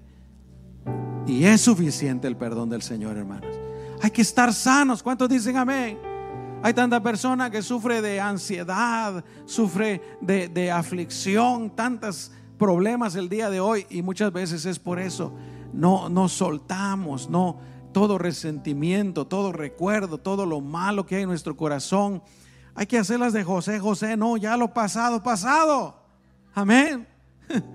Y 1.27 1.43
es 1.45 1.61
suficiente 1.61 2.27
el 2.27 2.37
perdón 2.37 2.69
del 2.69 2.83
Señor, 2.83 3.17
hermanos. 3.17 3.53
Hay 4.01 4.11
que 4.11 4.21
estar 4.21 4.53
sanos. 4.53 5.01
¿Cuántos 5.01 5.27
dicen 5.27 5.57
amén? 5.57 6.14
Hay 6.63 6.73
tanta 6.73 7.01
persona 7.01 7.49
que 7.51 7.61
sufre 7.61 8.01
de 8.01 8.19
ansiedad, 8.19 9.23
sufre 9.45 10.01
de, 10.21 10.71
aflicción, 10.71 11.69
tantos 11.69 12.31
problemas 12.57 13.15
el 13.15 13.29
día 13.29 13.49
de 13.49 13.59
hoy 13.59 13.85
y 13.89 14.01
muchas 14.01 14.31
veces 14.31 14.65
es 14.65 14.79
por 14.79 14.99
eso. 14.99 15.33
No, 15.73 16.09
no 16.09 16.27
soltamos, 16.27 17.29
no 17.29 17.59
todo 17.91 18.17
resentimiento, 18.17 19.25
todo 19.25 19.51
recuerdo, 19.51 20.17
todo 20.17 20.45
lo 20.45 20.59
malo 20.59 21.05
que 21.05 21.15
hay 21.15 21.21
en 21.23 21.29
nuestro 21.29 21.55
corazón. 21.55 22.21
Hay 22.73 22.87
que 22.87 22.97
hacerlas 22.97 23.31
de 23.31 23.43
José, 23.43 23.79
José, 23.79 24.17
no, 24.17 24.35
ya 24.35 24.57
lo 24.57 24.73
pasado, 24.73 25.23
pasado. 25.23 25.95
Amén. 26.53 27.07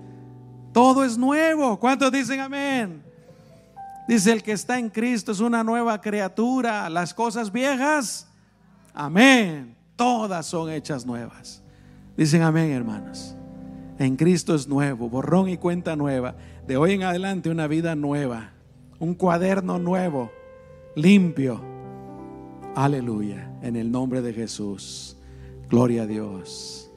Todo 0.73 1.03
es 1.03 1.17
nuevo. 1.17 1.79
¿Cuántos 1.79 2.11
dicen 2.11 2.39
amén? 2.39 3.03
Dice 4.07 4.31
el 4.31 4.41
que 4.43 4.53
está 4.53 4.79
en 4.79 4.89
Cristo 4.89 5.31
es 5.31 5.39
una 5.39 5.63
nueva 5.63 5.99
criatura. 6.01 6.89
Las 6.89 7.13
cosas 7.13 7.51
viejas, 7.51 8.30
amén. 8.93 9.75
Todas 9.95 10.45
son 10.45 10.69
hechas 10.69 11.05
nuevas. 11.05 11.61
Dicen 12.17 12.41
amén, 12.41 12.71
hermanos. 12.71 13.35
En 13.99 14.15
Cristo 14.15 14.55
es 14.55 14.67
nuevo, 14.67 15.09
borrón 15.09 15.49
y 15.49 15.57
cuenta 15.57 15.95
nueva. 15.95 16.35
De 16.67 16.77
hoy 16.77 16.93
en 16.93 17.03
adelante 17.03 17.49
una 17.49 17.67
vida 17.67 17.95
nueva. 17.95 18.51
Un 18.99 19.13
cuaderno 19.13 19.77
nuevo, 19.79 20.31
limpio. 20.95 21.61
Aleluya. 22.75 23.51
En 23.61 23.75
el 23.75 23.91
nombre 23.91 24.21
de 24.21 24.33
Jesús. 24.33 25.17
Gloria 25.69 26.03
a 26.03 26.07
Dios. 26.07 26.91